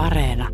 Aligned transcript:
Areena. 0.00 0.48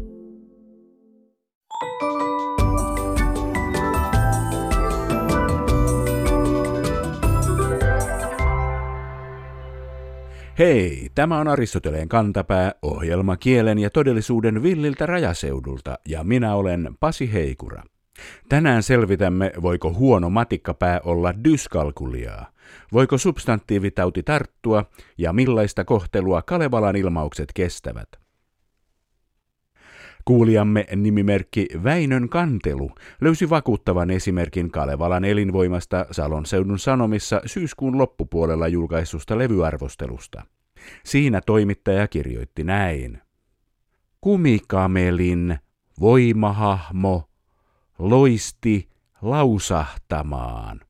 Hei, 10.58 11.08
tämä 11.14 11.38
on 11.38 11.48
Aristoteleen 11.48 12.08
kantapää, 12.08 12.72
ohjelma 12.82 13.36
kielen 13.36 13.78
ja 13.78 13.90
todellisuuden 13.90 14.62
villiltä 14.62 15.06
rajaseudulta, 15.06 15.98
ja 16.08 16.24
minä 16.24 16.54
olen 16.54 16.88
Pasi 17.00 17.32
Heikura. 17.32 17.82
Tänään 18.48 18.82
selvitämme, 18.82 19.52
voiko 19.62 19.92
huono 19.92 20.30
matikkapää 20.30 21.00
olla 21.04 21.34
dyskalkuliaa, 21.44 22.46
voiko 22.92 23.18
substantiivitauti 23.18 24.22
tarttua 24.22 24.84
ja 25.18 25.32
millaista 25.32 25.84
kohtelua 25.84 26.42
Kalevalan 26.42 26.96
ilmaukset 26.96 27.52
kestävät. 27.54 28.25
Kuulijamme 30.26 30.86
nimimerkki 30.96 31.66
Väinön 31.84 32.28
kantelu 32.28 32.90
löysi 33.20 33.50
vakuuttavan 33.50 34.10
esimerkin 34.10 34.70
Kalevalan 34.70 35.24
elinvoimasta 35.24 36.06
Salon 36.10 36.46
seudun 36.46 36.78
sanomissa 36.78 37.40
syyskuun 37.46 37.98
loppupuolella 37.98 38.68
julkaisusta 38.68 39.38
levyarvostelusta. 39.38 40.42
Siinä 41.04 41.40
toimittaja 41.46 42.08
kirjoitti 42.08 42.64
näin. 42.64 43.22
Kumikamelin 44.20 45.58
voimahahmo 46.00 47.28
loisti 47.98 48.88
lausahtamaan. 49.22 50.80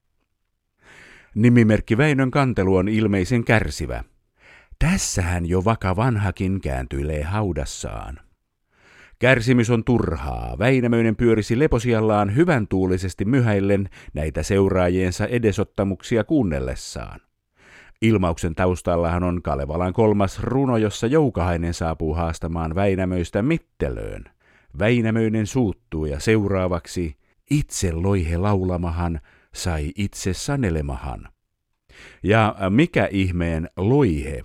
Nimimerkki 1.34 1.98
Väinön 1.98 2.30
kantelu 2.30 2.76
on 2.76 2.88
ilmeisen 2.88 3.44
kärsivä. 3.44 4.04
Tässähän 4.78 5.46
jo 5.46 5.64
vaka 5.64 5.96
vanhakin 5.96 6.60
kääntyilee 6.60 7.22
haudassaan. 7.22 8.25
Kärsimys 9.18 9.70
on 9.70 9.84
turhaa. 9.84 10.58
Väinämöinen 10.58 11.16
pyörisi 11.16 11.58
leposiallaan 11.58 12.36
hyvän 12.36 12.68
tuulisesti 12.68 13.24
myhäillen 13.24 13.88
näitä 14.14 14.42
seuraajiensa 14.42 15.26
edesottamuksia 15.26 16.24
kuunnellessaan. 16.24 17.20
Ilmauksen 18.02 18.54
taustallahan 18.54 19.22
on 19.22 19.42
Kalevalan 19.42 19.92
kolmas 19.92 20.40
runo, 20.42 20.76
jossa 20.76 21.06
Joukahainen 21.06 21.74
saapuu 21.74 22.14
haastamaan 22.14 22.74
Väinämöistä 22.74 23.42
mittelöön. 23.42 24.24
Väinämöinen 24.78 25.46
suuttuu 25.46 26.06
ja 26.06 26.20
seuraavaksi 26.20 27.16
itse 27.50 27.92
loihe 27.92 28.36
laulamahan 28.36 29.20
sai 29.54 29.92
itse 29.96 30.34
sanelemahan. 30.34 31.28
Ja 32.22 32.56
mikä 32.70 33.08
ihmeen 33.10 33.70
loihe? 33.76 34.44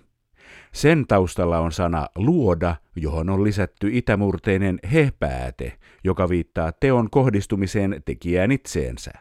Sen 0.74 1.08
taustalla 1.08 1.60
on 1.60 1.72
sana 1.72 2.08
luoda, 2.16 2.76
johon 2.96 3.30
on 3.30 3.44
lisätty 3.44 3.90
itämurteinen 3.92 4.80
he-pääte, 4.94 5.78
joka 6.04 6.30
viittaa 6.30 6.72
teon 6.72 7.10
kohdistumiseen 7.10 8.02
tekijään 8.06 8.52
itseensä. 8.52 9.12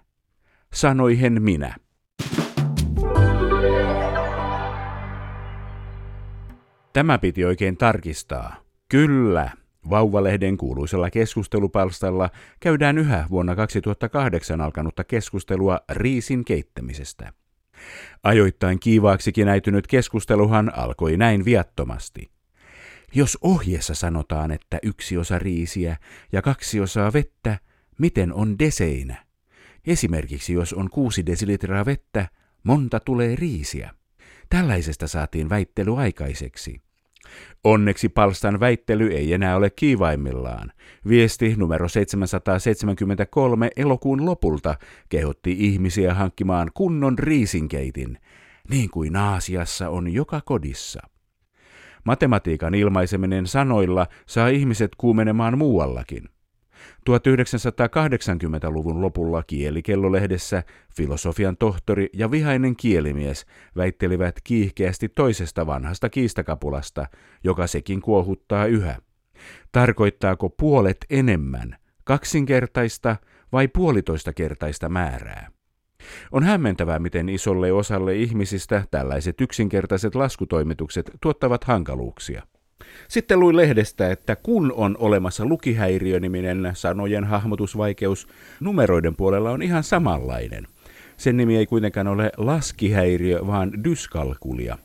Sanoihen 0.72 1.42
minä. 1.42 1.76
Tämä 6.92 7.18
piti 7.18 7.44
oikein 7.44 7.76
tarkistaa. 7.76 8.54
Kyllä, 8.88 9.50
Vauvalehden 9.90 10.56
kuuluisella 10.56 11.10
keskustelupalstalla 11.10 12.30
käydään 12.60 12.98
yhä 12.98 13.26
vuonna 13.30 13.56
2008 13.56 14.60
alkanutta 14.60 15.04
keskustelua 15.04 15.80
riisin 15.90 16.44
keittämisestä. 16.44 17.32
Ajoittain 18.22 18.80
kiivaaksikin 18.80 19.48
äitynyt 19.48 19.86
keskusteluhan 19.86 20.78
alkoi 20.78 21.16
näin 21.16 21.44
viattomasti. 21.44 22.30
Jos 23.14 23.38
ohjeessa 23.42 23.94
sanotaan, 23.94 24.50
että 24.50 24.78
yksi 24.82 25.16
osa 25.16 25.38
riisiä 25.38 25.96
ja 26.32 26.42
kaksi 26.42 26.80
osaa 26.80 27.12
vettä, 27.12 27.58
miten 27.98 28.32
on 28.32 28.58
deseinä? 28.58 29.16
Esimerkiksi 29.86 30.52
jos 30.52 30.72
on 30.72 30.90
kuusi 30.90 31.26
desilitraa 31.26 31.84
vettä, 31.84 32.28
monta 32.62 33.00
tulee 33.00 33.36
riisiä. 33.36 33.90
Tällaisesta 34.48 35.08
saatiin 35.08 35.48
väittely 35.48 36.00
aikaiseksi. 36.00 36.82
Onneksi 37.64 38.08
palstan 38.08 38.60
väittely 38.60 39.06
ei 39.06 39.32
enää 39.32 39.56
ole 39.56 39.70
kiivaimmillaan. 39.70 40.72
Viesti 41.08 41.54
numero 41.56 41.88
773 41.88 43.70
elokuun 43.76 44.26
lopulta 44.26 44.74
kehotti 45.08 45.56
ihmisiä 45.58 46.14
hankkimaan 46.14 46.70
kunnon 46.74 47.18
riisinkeitin, 47.18 48.18
niin 48.70 48.90
kuin 48.90 49.16
Aasiassa 49.16 49.88
on 49.88 50.12
joka 50.12 50.40
kodissa. 50.40 51.00
Matematiikan 52.04 52.74
ilmaiseminen 52.74 53.46
sanoilla 53.46 54.06
saa 54.26 54.48
ihmiset 54.48 54.90
kuumenemaan 54.98 55.58
muuallakin. 55.58 56.28
1980-luvun 57.10 59.00
lopulla 59.00 59.42
Kielikellolehdessä 59.42 60.62
filosofian 60.96 61.56
tohtori 61.56 62.08
ja 62.12 62.30
vihainen 62.30 62.76
kielimies 62.76 63.46
väittelivät 63.76 64.34
kiihkeästi 64.44 65.08
toisesta 65.08 65.66
vanhasta 65.66 66.08
kiistakapulasta, 66.08 67.06
joka 67.44 67.66
sekin 67.66 68.00
kuohuttaa 68.00 68.66
yhä. 68.66 68.96
Tarkoittaako 69.72 70.50
puolet 70.50 70.96
enemmän, 71.10 71.76
kaksinkertaista 72.04 73.16
vai 73.52 73.68
puolitoista 73.68 74.32
kertaista 74.32 74.88
määrää? 74.88 75.50
On 76.32 76.42
hämmentävää, 76.42 76.98
miten 76.98 77.28
isolle 77.28 77.72
osalle 77.72 78.16
ihmisistä 78.16 78.84
tällaiset 78.90 79.40
yksinkertaiset 79.40 80.14
laskutoimitukset 80.14 81.10
tuottavat 81.22 81.64
hankaluuksia. 81.64 82.42
Sitten 83.08 83.40
luin 83.40 83.56
lehdestä, 83.56 84.10
että 84.10 84.36
kun 84.36 84.72
on 84.76 84.96
olemassa 84.98 85.44
lukihäiriöniminen 85.44 86.70
sanojen 86.74 87.24
hahmotusvaikeus, 87.24 88.28
numeroiden 88.60 89.16
puolella 89.16 89.50
on 89.50 89.62
ihan 89.62 89.82
samanlainen. 89.82 90.66
Sen 91.16 91.36
nimi 91.36 91.56
ei 91.56 91.66
kuitenkaan 91.66 92.08
ole 92.08 92.32
laskihäiriö, 92.36 93.46
vaan 93.46 93.84
dyskalkulia. 93.84 94.78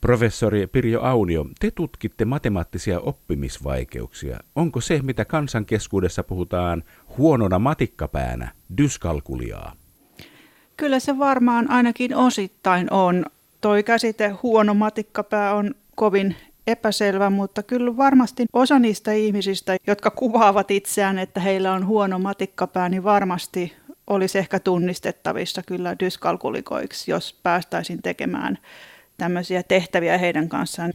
Professori 0.00 0.66
Pirjo 0.66 1.00
Aunio, 1.00 1.46
te 1.60 1.70
tutkitte 1.70 2.24
matemaattisia 2.24 3.00
oppimisvaikeuksia. 3.00 4.40
Onko 4.56 4.80
se, 4.80 5.00
mitä 5.02 5.24
kansankeskuudessa 5.24 6.22
puhutaan 6.22 6.82
huonona 7.18 7.58
matikkapäänä, 7.58 8.52
dyskalkuliaa? 8.78 9.72
Kyllä 10.76 11.00
se 11.00 11.18
varmaan 11.18 11.70
ainakin 11.70 12.16
osittain 12.16 12.92
on. 12.92 13.26
Toi 13.60 13.82
käsite 13.82 14.28
huono 14.28 14.74
matikkapää 14.74 15.54
on 15.54 15.74
kovin 15.94 16.36
epäselvä, 16.66 17.30
mutta 17.30 17.62
kyllä 17.62 17.96
varmasti 17.96 18.46
osa 18.52 18.78
niistä 18.78 19.12
ihmisistä, 19.12 19.76
jotka 19.86 20.10
kuvaavat 20.10 20.70
itseään, 20.70 21.18
että 21.18 21.40
heillä 21.40 21.72
on 21.72 21.86
huono 21.86 22.18
matikkapää, 22.18 22.88
niin 22.88 23.04
varmasti 23.04 23.76
olisi 24.06 24.38
ehkä 24.38 24.60
tunnistettavissa 24.60 25.62
kyllä 25.62 25.96
dyskalkulikoiksi, 25.98 27.10
jos 27.10 27.40
päästäisiin 27.42 28.02
tekemään 28.02 28.58
tämmöisiä 29.18 29.62
tehtäviä 29.62 30.18
heidän 30.18 30.48
kanssaan. 30.48 30.92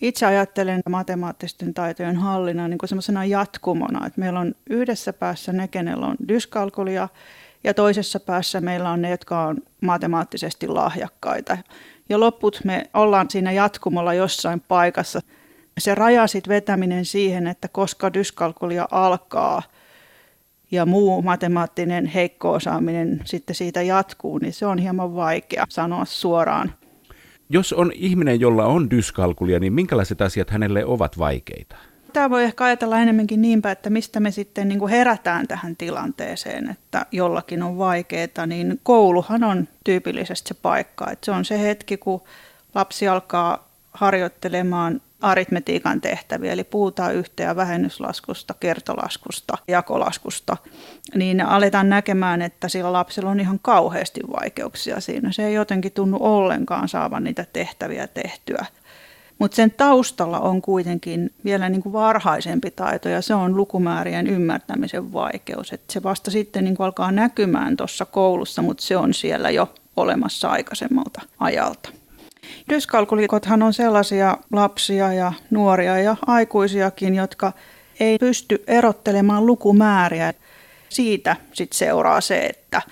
Itse 0.00 0.26
ajattelen 0.26 0.80
matemaattisten 0.88 1.74
taitojen 1.74 2.16
hallinnan 2.16 2.70
niin 2.70 2.78
semmoisena 2.84 3.24
jatkumona, 3.24 4.06
että 4.06 4.20
meillä 4.20 4.40
on 4.40 4.54
yhdessä 4.70 5.12
päässä 5.12 5.52
ne, 5.52 5.68
kenellä 5.68 6.06
on 6.06 6.16
dyskalkulia, 6.28 7.08
ja 7.64 7.74
toisessa 7.74 8.20
päässä 8.20 8.60
meillä 8.60 8.90
on 8.90 9.02
ne, 9.02 9.10
jotka 9.10 9.46
on 9.46 9.56
matemaattisesti 9.80 10.68
lahjakkaita. 10.68 11.58
Ja 12.08 12.20
loput 12.20 12.60
me 12.64 12.90
ollaan 12.94 13.30
siinä 13.30 13.52
jatkumolla 13.52 14.14
jossain 14.14 14.60
paikassa. 14.60 15.20
Se 15.78 15.94
raja 15.94 16.26
sit 16.26 16.48
vetäminen 16.48 17.04
siihen, 17.04 17.46
että 17.46 17.68
koska 17.68 18.14
dyskalkulia 18.14 18.88
alkaa 18.90 19.62
ja 20.70 20.86
muu 20.86 21.22
matemaattinen 21.22 22.06
heikko 22.06 22.52
osaaminen 22.52 23.20
sitten 23.24 23.56
siitä 23.56 23.82
jatkuu, 23.82 24.38
niin 24.38 24.52
se 24.52 24.66
on 24.66 24.78
hieman 24.78 25.14
vaikea 25.14 25.64
sanoa 25.68 26.04
suoraan. 26.04 26.72
Jos 27.50 27.72
on 27.72 27.92
ihminen, 27.94 28.40
jolla 28.40 28.66
on 28.66 28.90
dyskalkulia, 28.90 29.58
niin 29.58 29.72
minkälaiset 29.72 30.20
asiat 30.20 30.50
hänelle 30.50 30.84
ovat 30.84 31.18
vaikeita? 31.18 31.76
Tämä 32.12 32.30
voi 32.30 32.44
ehkä 32.44 32.64
ajatella 32.64 32.98
enemmänkin 32.98 33.42
niinpä, 33.42 33.70
että 33.70 33.90
mistä 33.90 34.20
me 34.20 34.30
sitten 34.30 34.68
niin 34.68 34.78
kuin 34.78 34.90
herätään 34.90 35.48
tähän 35.48 35.76
tilanteeseen, 35.76 36.70
että 36.70 37.06
jollakin 37.12 37.62
on 37.62 37.78
vaikeaa, 37.78 38.46
niin 38.46 38.80
kouluhan 38.82 39.44
on 39.44 39.68
tyypillisesti 39.84 40.48
se 40.48 40.54
paikka. 40.54 41.10
Että 41.10 41.24
se 41.24 41.30
on 41.30 41.44
se 41.44 41.62
hetki, 41.62 41.96
kun 41.96 42.22
lapsi 42.74 43.08
alkaa 43.08 43.68
harjoittelemaan 43.92 45.00
aritmetiikan 45.20 46.00
tehtäviä, 46.00 46.52
eli 46.52 46.64
puhutaan 46.64 47.14
yhteen- 47.14 47.46
ja 47.46 47.56
vähennyslaskusta, 47.56 48.54
kertolaskusta, 48.60 49.58
jakolaskusta, 49.68 50.56
niin 51.14 51.40
aletaan 51.40 51.88
näkemään, 51.88 52.42
että 52.42 52.68
sillä 52.68 52.92
lapsella 52.92 53.30
on 53.30 53.40
ihan 53.40 53.58
kauheasti 53.62 54.20
vaikeuksia 54.40 55.00
siinä. 55.00 55.32
Se 55.32 55.46
ei 55.46 55.54
jotenkin 55.54 55.92
tunnu 55.92 56.18
ollenkaan 56.20 56.88
saavan 56.88 57.24
niitä 57.24 57.46
tehtäviä 57.52 58.06
tehtyä. 58.06 58.66
Mutta 59.38 59.54
sen 59.54 59.70
taustalla 59.70 60.40
on 60.40 60.62
kuitenkin 60.62 61.32
vielä 61.44 61.68
niin 61.68 61.82
kuin 61.82 61.92
varhaisempi 61.92 62.70
taito 62.70 63.08
ja 63.08 63.22
se 63.22 63.34
on 63.34 63.56
lukumäärien 63.56 64.26
ymmärtämisen 64.26 65.12
vaikeus. 65.12 65.72
Et 65.72 65.82
se 65.90 66.02
vasta 66.02 66.30
sitten 66.30 66.64
niin 66.64 66.76
kuin 66.76 66.84
alkaa 66.84 67.12
näkymään 67.12 67.76
tuossa 67.76 68.04
koulussa, 68.04 68.62
mutta 68.62 68.82
se 68.82 68.96
on 68.96 69.14
siellä 69.14 69.50
jo 69.50 69.72
olemassa 69.96 70.48
aikaisemmalta 70.48 71.22
ajalta. 71.38 71.90
Dyskalkulikothan 72.68 73.62
on 73.62 73.74
sellaisia 73.74 74.36
lapsia 74.52 75.12
ja 75.12 75.32
nuoria 75.50 75.98
ja 75.98 76.16
aikuisiakin, 76.26 77.14
jotka 77.14 77.52
ei 78.00 78.18
pysty 78.18 78.64
erottelemaan 78.66 79.46
lukumääriä. 79.46 80.34
Siitä 80.88 81.36
sitten 81.52 81.78
seuraa 81.78 82.20
se, 82.20 82.46
että 82.46 82.82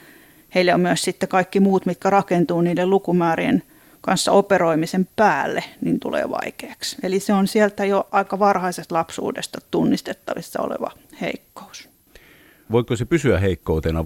heille 0.54 0.74
on 0.74 0.80
myös 0.80 1.02
sitten 1.02 1.28
kaikki 1.28 1.60
muut, 1.60 1.86
mitkä 1.86 2.10
rakentuu 2.10 2.60
niiden 2.60 2.90
lukumäärien 2.90 3.62
kanssa 4.06 4.32
operoimisen 4.32 5.08
päälle, 5.16 5.64
niin 5.80 6.00
tulee 6.00 6.30
vaikeaksi. 6.30 6.96
Eli 7.02 7.20
se 7.20 7.32
on 7.32 7.48
sieltä 7.48 7.84
jo 7.84 8.08
aika 8.10 8.38
varhaisesta 8.38 8.94
lapsuudesta 8.94 9.58
tunnistettavissa 9.70 10.62
oleva 10.62 10.90
heikkous. 11.20 11.88
Voiko 12.70 12.96
se 12.96 13.04
pysyä 13.04 13.38
heikkoutena? 13.38 14.04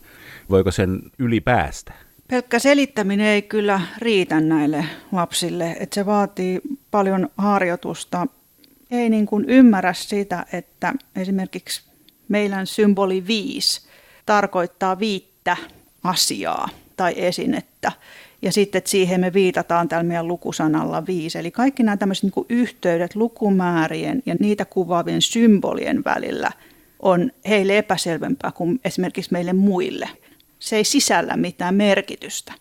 Voiko 0.50 0.70
sen 0.70 1.00
yli 1.19 1.41
päästä? 1.41 1.93
Pelkkä 2.29 2.58
selittäminen 2.58 3.26
ei 3.26 3.43
kyllä 3.43 3.81
riitä 3.99 4.41
näille 4.41 4.85
lapsille, 5.12 5.76
että 5.81 5.94
se 5.94 6.06
vaatii 6.06 6.61
paljon 6.91 7.29
harjoitusta. 7.37 8.26
Ei 8.91 9.11
niin 9.11 9.26
kuin 9.26 9.44
ymmärrä 9.49 9.93
sitä, 9.93 10.46
että 10.53 10.94
esimerkiksi 11.17 11.82
meidän 12.29 12.67
symboli 12.67 13.26
5 13.26 13.88
tarkoittaa 14.26 14.99
viittä 14.99 15.56
asiaa 16.05 16.69
tai 16.96 17.14
esinettä. 17.17 17.93
Ja 18.42 18.52
sitten 18.52 18.78
että 18.78 18.90
siihen 18.90 19.20
me 19.20 19.32
viitataan 19.32 19.88
tällä 19.88 20.02
meidän 20.02 20.28
lukusanalla 20.28 21.06
viisi. 21.06 21.38
Eli 21.38 21.50
kaikki 21.50 21.82
nämä 21.82 21.96
tämmöiset 21.96 22.22
niin 22.22 22.46
yhteydet 22.48 23.16
lukumäärien 23.16 24.22
ja 24.26 24.34
niitä 24.40 24.64
kuvaavien 24.64 25.22
symbolien 25.22 26.04
välillä 26.04 26.50
on 27.00 27.31
heille 27.48 27.78
epäselvempää 27.78 28.52
kuin 28.52 28.81
esimerkiksi 28.84 29.32
meille 29.32 29.52
muille. 29.52 30.08
Se 30.58 30.76
ei 30.76 30.84
sisällä 30.84 31.37
mitään 31.37 31.75
merkitystä. 31.75 32.52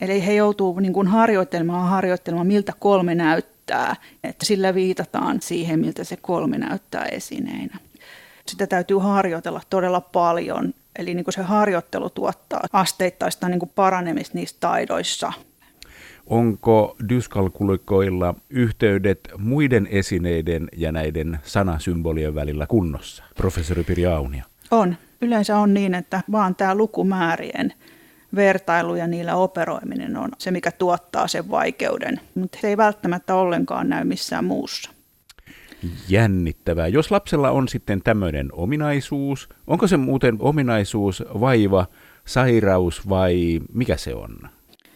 Eli 0.00 0.26
he 0.26 0.34
joutuu 0.34 0.80
niin 0.80 0.92
kuin 0.92 1.06
harjoittelemaan 1.06 1.88
harjoittelemaan, 1.88 2.46
miltä 2.46 2.72
kolme 2.78 3.14
näyttää, 3.14 3.96
että 4.24 4.46
sillä 4.46 4.74
viitataan 4.74 5.40
siihen, 5.42 5.80
miltä 5.80 6.04
se 6.04 6.16
kolme 6.16 6.58
näyttää 6.58 7.04
esineinä. 7.04 7.78
Sitä 8.48 8.66
täytyy 8.66 8.98
harjoitella 8.98 9.60
todella 9.70 10.00
paljon 10.00 10.74
Eli 10.98 11.14
niin 11.14 11.24
kuin 11.24 11.34
se 11.34 11.42
harjoittelu 11.42 12.10
tuottaa 12.10 12.60
asteittaista 12.72 13.48
niin 13.48 13.58
kuin 13.58 13.72
paranemista 13.74 14.38
niissä 14.38 14.56
taidoissa. 14.60 15.32
Onko 16.26 16.96
dyskalkulikoilla 17.08 18.34
yhteydet 18.50 19.20
muiden 19.38 19.88
esineiden 19.90 20.68
ja 20.76 20.92
näiden 20.92 21.38
sanasymbolien 21.42 22.34
välillä 22.34 22.66
kunnossa, 22.66 23.24
professori 23.36 23.84
Pirja 23.84 24.16
Aunia? 24.16 24.44
On. 24.70 24.96
Yleensä 25.22 25.58
on 25.58 25.74
niin, 25.74 25.94
että 25.94 26.20
vaan 26.32 26.54
tämä 26.54 26.74
lukumäärien 26.74 27.72
vertailu 28.34 28.94
ja 28.94 29.06
niillä 29.06 29.34
operoiminen 29.34 30.16
on 30.16 30.30
se, 30.38 30.50
mikä 30.50 30.70
tuottaa 30.72 31.28
sen 31.28 31.50
vaikeuden, 31.50 32.20
mutta 32.34 32.58
se 32.60 32.68
ei 32.68 32.76
välttämättä 32.76 33.34
ollenkaan 33.34 33.88
näy 33.88 34.04
missään 34.04 34.44
muussa 34.44 34.95
jännittävää. 36.08 36.88
Jos 36.88 37.10
lapsella 37.10 37.50
on 37.50 37.68
sitten 37.68 38.02
tämmöinen 38.02 38.48
ominaisuus, 38.52 39.48
onko 39.66 39.86
se 39.86 39.96
muuten 39.96 40.36
ominaisuus, 40.38 41.22
vaiva, 41.40 41.86
sairaus 42.24 43.08
vai 43.08 43.60
mikä 43.72 43.96
se 43.96 44.14
on? 44.14 44.38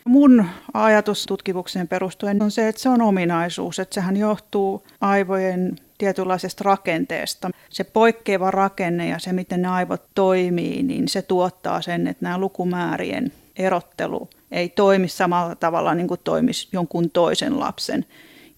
Mun 0.05 0.45
ajatus 0.75 1.27
tutkimukseen 1.27 1.89
perustuen 1.89 2.43
on 2.43 2.51
se, 2.51 2.69
että 2.69 2.83
se 2.83 2.89
on 2.89 3.03
ominaisuus, 3.03 3.79
että 3.79 3.95
sehän 3.95 4.17
johtuu 4.17 4.87
aivojen 5.01 5.77
tietynlaisesta 5.99 6.65
rakenteesta. 6.65 7.51
Se 7.71 7.85
poikkeava 7.85 8.51
rakenne 8.51 9.09
ja 9.09 9.19
se, 9.19 9.33
miten 9.33 9.63
ne 9.63 9.69
aivot 9.69 10.03
toimii, 10.15 10.83
niin 10.83 11.09
se 11.09 11.23
tuottaa 11.23 11.83
sen, 11.83 12.07
että 12.07 12.25
nämä 12.25 12.39
lukumäärien 12.39 13.33
erottelu 13.57 14.29
ei 14.51 14.69
toimi 14.69 15.09
samalla 15.09 15.55
tavalla 15.55 15.95
niin 15.95 16.09
kuin 16.09 16.21
toimisi 16.25 16.69
jonkun 16.73 17.11
toisen 17.11 17.61
lapsen. 17.61 18.05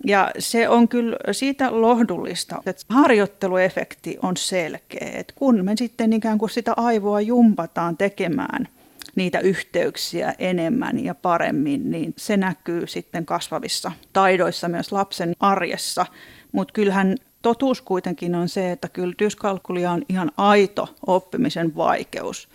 Ja 0.06 0.30
se 0.38 0.68
on 0.68 0.88
kyllä 0.88 1.16
siitä 1.32 1.80
lohdullista, 1.80 2.62
että 2.66 2.84
harjoitteluefekti 2.88 4.18
on 4.22 4.36
selkeä. 4.36 5.10
Että 5.14 5.32
kun 5.36 5.64
me 5.64 5.72
sitten 5.76 6.12
ikään 6.12 6.38
kuin 6.38 6.50
sitä 6.50 6.72
aivoa 6.76 7.20
jumpataan 7.20 7.96
tekemään 7.96 8.68
niitä 9.14 9.40
yhteyksiä 9.40 10.34
enemmän 10.38 11.04
ja 11.04 11.14
paremmin, 11.14 11.90
niin 11.90 12.14
se 12.16 12.36
näkyy 12.36 12.86
sitten 12.86 13.26
kasvavissa 13.26 13.92
taidoissa 14.12 14.68
myös 14.68 14.92
lapsen 14.92 15.36
arjessa. 15.40 16.06
Mutta 16.52 16.72
kyllähän 16.72 17.16
totuus 17.42 17.82
kuitenkin 17.82 18.34
on 18.34 18.48
se, 18.48 18.72
että 18.72 18.88
kyllä 18.88 19.14
dyskalkulia 19.18 19.92
on 19.92 20.02
ihan 20.08 20.32
aito 20.36 20.94
oppimisen 21.06 21.76
vaikeus. 21.76 22.48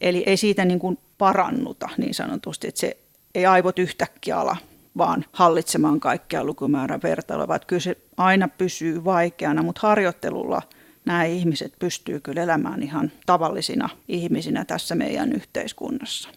Eli 0.00 0.22
ei 0.26 0.36
siitä 0.36 0.64
niin 0.64 0.78
kuin 0.78 0.98
parannuta 1.18 1.88
niin 1.96 2.14
sanotusti, 2.14 2.68
että 2.68 2.80
se 2.80 2.96
ei 3.34 3.46
aivot 3.46 3.78
yhtäkkiä 3.78 4.38
ala 4.38 4.56
vaan 4.96 5.24
hallitsemaan 5.32 6.00
kaikkea 6.00 6.44
lukumäärän 6.44 7.00
vertailua, 7.02 7.48
vaan 7.48 7.60
kyllä 7.66 7.80
se 7.80 7.96
aina 8.16 8.48
pysyy 8.48 9.04
vaikeana, 9.04 9.62
mutta 9.62 9.88
harjoittelulla 9.88 10.62
nämä 11.04 11.24
ihmiset 11.24 11.72
pystyy 11.78 12.20
kyllä 12.20 12.42
elämään 12.42 12.82
ihan 12.82 13.12
tavallisina 13.26 13.88
ihmisinä 14.08 14.64
tässä 14.64 14.94
meidän 14.94 15.32
yhteiskunnassa. 15.32 16.28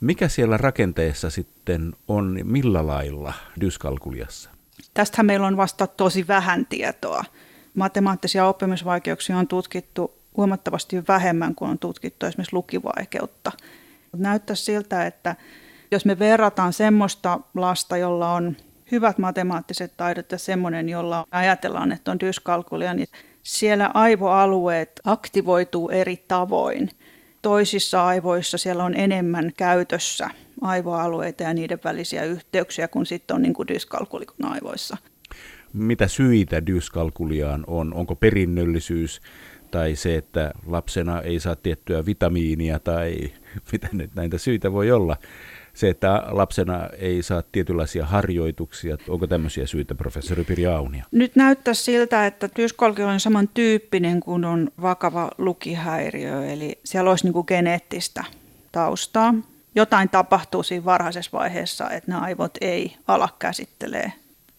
Mikä 0.00 0.28
siellä 0.28 0.56
rakenteessa 0.56 1.30
sitten 1.30 1.92
on, 2.08 2.40
millä 2.44 2.86
lailla 2.86 3.32
dyskalkuliassa? 3.60 4.50
Tästähän 4.94 5.26
meillä 5.26 5.46
on 5.46 5.56
vasta 5.56 5.86
tosi 5.86 6.28
vähän 6.28 6.66
tietoa. 6.66 7.24
Matemaattisia 7.74 8.46
oppimisvaikeuksia 8.46 9.38
on 9.38 9.48
tutkittu 9.48 10.14
huomattavasti 10.36 11.02
vähemmän 11.08 11.54
kuin 11.54 11.70
on 11.70 11.78
tutkittu 11.78 12.26
esimerkiksi 12.26 12.56
lukivaikeutta. 12.56 13.52
Näyttää 14.16 14.56
siltä, 14.56 15.06
että 15.06 15.36
jos 15.90 16.04
me 16.04 16.18
verrataan 16.18 16.72
semmoista 16.72 17.40
lasta, 17.54 17.96
jolla 17.96 18.32
on 18.32 18.56
hyvät 18.92 19.18
matemaattiset 19.18 19.92
taidot 19.96 20.32
ja 20.32 20.38
semmoinen, 20.38 20.88
jolla 20.88 21.26
ajatellaan, 21.30 21.92
että 21.92 22.10
on 22.10 22.20
dyskalkulia, 22.20 22.94
niin 22.94 23.08
siellä 23.42 23.90
aivoalueet 23.94 25.00
aktivoituu 25.04 25.88
eri 25.88 26.24
tavoin. 26.28 26.90
Toisissa 27.42 28.06
aivoissa 28.06 28.58
siellä 28.58 28.84
on 28.84 28.94
enemmän 28.94 29.52
käytössä 29.56 30.30
aivoalueita 30.60 31.42
ja 31.42 31.54
niiden 31.54 31.78
välisiä 31.84 32.24
yhteyksiä 32.24 32.88
kuin 32.88 33.06
sitten 33.06 33.34
on 33.34 33.42
niin 33.42 33.54
kuin 33.54 33.68
dyskalkulikon 33.68 34.52
aivoissa. 34.52 34.96
Mitä 35.72 36.08
syitä 36.08 36.66
dyskalkuliaan 36.66 37.64
on? 37.66 37.94
Onko 37.94 38.16
perinnöllisyys 38.16 39.20
tai 39.70 39.96
se, 39.96 40.16
että 40.16 40.52
lapsena 40.66 41.22
ei 41.22 41.40
saa 41.40 41.56
tiettyä 41.56 42.06
vitamiinia 42.06 42.78
tai 42.78 43.16
mitä 43.72 43.88
nyt 43.92 44.14
näitä 44.14 44.38
syitä 44.38 44.72
voi 44.72 44.90
olla? 44.90 45.16
Se, 45.74 45.88
että 45.88 46.22
lapsena 46.26 46.88
ei 46.98 47.22
saa 47.22 47.42
tietynlaisia 47.52 48.06
harjoituksia. 48.06 48.96
Onko 49.08 49.26
tämmöisiä 49.26 49.66
syitä, 49.66 49.94
professori 49.94 50.44
Pirja 50.44 50.76
Aunia? 50.76 51.04
Nyt 51.10 51.36
näyttää 51.36 51.74
siltä, 51.74 52.26
että 52.26 52.48
dyskalkio 52.56 53.08
on 53.08 53.20
samantyyppinen 53.20 54.20
kuin 54.20 54.44
on 54.44 54.70
vakava 54.82 55.30
lukihäiriö, 55.38 56.46
eli 56.52 56.78
siellä 56.84 57.10
olisi 57.10 57.24
niin 57.24 57.32
kuin 57.32 57.44
geneettistä 57.48 58.24
taustaa. 58.72 59.34
Jotain 59.74 60.08
tapahtuu 60.08 60.62
siinä 60.62 60.84
varhaisessa 60.84 61.30
vaiheessa, 61.32 61.90
että 61.90 62.10
nämä 62.10 62.20
aivot 62.20 62.58
ei 62.60 62.96
ala 63.08 63.28
käsittelee 63.38 64.12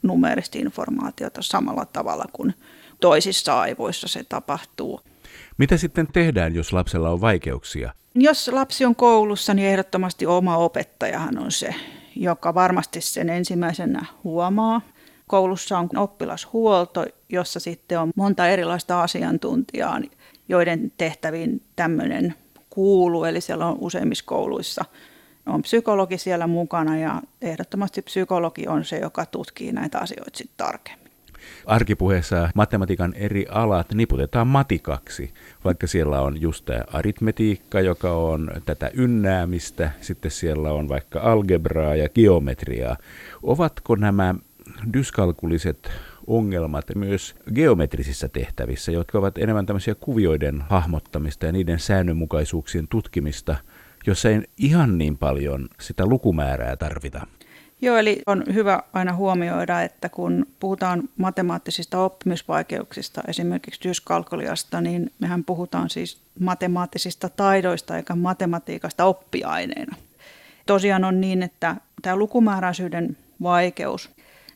numerista 0.04 0.58
informaatiota 0.58 1.42
samalla 1.42 1.86
tavalla 1.86 2.26
kuin 2.34 2.54
toisissa 3.00 3.60
aivoissa 3.60 4.08
se 4.08 4.24
tapahtuu. 4.30 5.02
Mitä 5.58 5.78
sitten 5.78 6.08
tehdään, 6.14 6.56
jos 6.56 6.74
lapsella 6.74 7.10
on 7.10 7.22
vaikeuksia 7.22 7.94
jos 8.16 8.48
lapsi 8.48 8.86
on 8.86 8.96
koulussa, 8.96 9.54
niin 9.54 9.68
ehdottomasti 9.68 10.26
oma 10.26 10.58
opettajahan 10.58 11.38
on 11.38 11.52
se, 11.52 11.76
joka 12.16 12.54
varmasti 12.54 13.02
sen 13.02 13.30
ensimmäisenä 13.30 14.06
huomaa. 14.24 14.82
Koulussa 15.28 15.78
on 15.78 15.90
oppilashuolto, 15.96 17.06
jossa 17.30 17.60
sitten 17.60 18.00
on 18.00 18.12
monta 18.16 18.48
erilaista 18.48 19.02
asiantuntijaa, 19.02 20.00
joiden 20.50 20.92
tehtäviin 20.98 21.62
tämmöinen 21.76 22.36
kuuluu. 22.70 23.24
Eli 23.24 23.42
siellä 23.42 23.68
on 23.68 23.78
useimmissa 23.80 24.26
kouluissa 24.26 24.86
on 25.46 25.62
psykologi 25.62 26.18
siellä 26.18 26.48
mukana 26.48 26.98
ja 26.98 27.22
ehdottomasti 27.42 28.02
psykologi 28.02 28.68
on 28.68 28.86
se, 28.86 28.98
joka 28.98 29.26
tutkii 29.26 29.72
näitä 29.72 30.00
asioita 30.00 30.38
sitten 30.38 30.58
tarkemmin 30.58 31.01
arkipuheessa 31.66 32.50
matematiikan 32.56 33.14
eri 33.14 33.46
alat 33.50 33.94
niputetaan 33.94 34.48
matikaksi, 34.48 35.34
vaikka 35.64 35.88
siellä 35.88 36.22
on 36.22 36.42
just 36.42 36.66
tämä 36.66 36.84
aritmetiikka, 36.94 37.82
joka 37.82 38.12
on 38.12 38.52
tätä 38.66 38.92
ynnäämistä, 38.94 39.92
sitten 40.02 40.32
siellä 40.32 40.74
on 40.74 40.90
vaikka 40.90 41.20
algebraa 41.20 41.96
ja 41.96 42.10
geometriaa. 42.10 42.98
Ovatko 43.44 43.96
nämä 43.96 44.36
dyskalkuliset 44.94 45.92
ongelmat 46.28 46.86
myös 46.96 47.36
geometrisissä 47.56 48.28
tehtävissä, 48.30 48.92
jotka 48.92 49.18
ovat 49.18 49.38
enemmän 49.38 49.66
tämmöisiä 49.66 49.96
kuvioiden 49.96 50.62
hahmottamista 50.70 51.46
ja 51.46 51.52
niiden 51.52 51.80
säännönmukaisuuksien 51.80 52.88
tutkimista, 52.88 53.56
jossa 54.08 54.30
ei 54.30 54.42
ihan 54.58 54.98
niin 54.98 55.18
paljon 55.18 55.70
sitä 55.80 56.06
lukumäärää 56.06 56.76
tarvita? 56.76 57.28
Joo, 57.84 57.98
eli 57.98 58.22
on 58.26 58.44
hyvä 58.54 58.84
aina 58.94 59.14
huomioida, 59.14 59.82
että 59.82 60.10
kun 60.10 60.46
puhutaan 60.60 61.10
matemaattisista 61.18 62.00
oppimisvaikeuksista, 62.00 63.22
esimerkiksi 63.28 63.82
dyskalkuliasta, 63.84 64.82
niin 64.82 65.12
mehän 65.20 65.44
puhutaan 65.44 65.90
siis 65.90 66.22
matemaattisista 66.40 67.30
taidoista 67.30 67.98
eikä 67.98 68.16
matematiikasta 68.16 69.06
oppiaineena. 69.06 69.96
Tosiaan 70.66 71.04
on 71.04 71.22
niin, 71.22 71.44
että 71.44 71.76
tämä 72.02 72.16
lukumääräisyyden 72.16 73.18
vaikeus. 73.44 74.10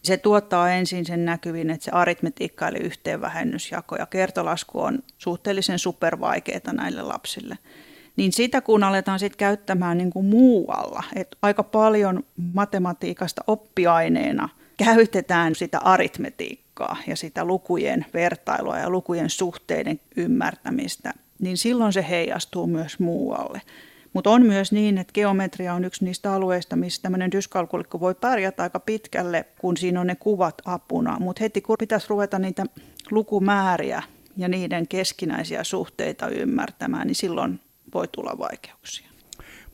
Se 0.03 0.17
tuottaa 0.17 0.71
ensin 0.71 1.05
sen 1.05 1.25
näkyvin, 1.25 1.69
että 1.69 1.85
se 1.85 1.91
aritmetiikka 1.91 2.67
eli 2.67 2.77
yhteenvähennysjako 2.77 3.95
ja 3.95 4.05
kertolasku 4.05 4.81
on 4.81 5.03
suhteellisen 5.17 5.79
supervaikeita 5.79 6.73
näille 6.73 7.01
lapsille. 7.01 7.57
Niin 8.15 8.33
sitä 8.33 8.61
kun 8.61 8.83
aletaan 8.83 9.19
sitten 9.19 9.37
käyttämään 9.37 9.97
niin 9.97 10.09
kuin 10.09 10.25
muualla, 10.25 11.03
että 11.15 11.37
aika 11.41 11.63
paljon 11.63 12.23
matematiikasta 12.53 13.41
oppiaineena 13.47 14.49
käytetään 14.77 15.55
sitä 15.55 15.79
aritmetiikkaa 15.79 16.97
ja 17.07 17.15
sitä 17.15 17.45
lukujen 17.45 18.05
vertailua 18.13 18.79
ja 18.79 18.89
lukujen 18.89 19.29
suhteiden 19.29 19.99
ymmärtämistä, 20.15 21.13
niin 21.39 21.57
silloin 21.57 21.93
se 21.93 22.05
heijastuu 22.09 22.67
myös 22.67 22.99
muualle. 22.99 23.61
Mutta 24.13 24.29
on 24.29 24.45
myös 24.45 24.71
niin, 24.71 24.97
että 24.97 25.13
geometria 25.13 25.73
on 25.73 25.85
yksi 25.85 26.05
niistä 26.05 26.33
alueista, 26.33 26.75
missä 26.75 27.01
tämmöinen 27.01 27.31
dyskalkulikko 27.31 27.99
voi 27.99 28.15
pärjätä 28.15 28.63
aika 28.63 28.79
pitkälle, 28.79 29.45
kun 29.59 29.77
siinä 29.77 30.01
on 30.01 30.07
ne 30.07 30.15
kuvat 30.15 30.61
apuna. 30.65 31.17
Mutta 31.19 31.43
heti 31.43 31.61
kun 31.61 31.75
pitäisi 31.79 32.07
ruveta 32.09 32.39
niitä 32.39 32.65
lukumääriä 33.11 34.03
ja 34.37 34.47
niiden 34.47 34.87
keskinäisiä 34.87 35.63
suhteita 35.63 36.27
ymmärtämään, 36.27 37.07
niin 37.07 37.15
silloin 37.15 37.59
voi 37.93 38.07
tulla 38.07 38.37
vaikeuksia. 38.37 39.09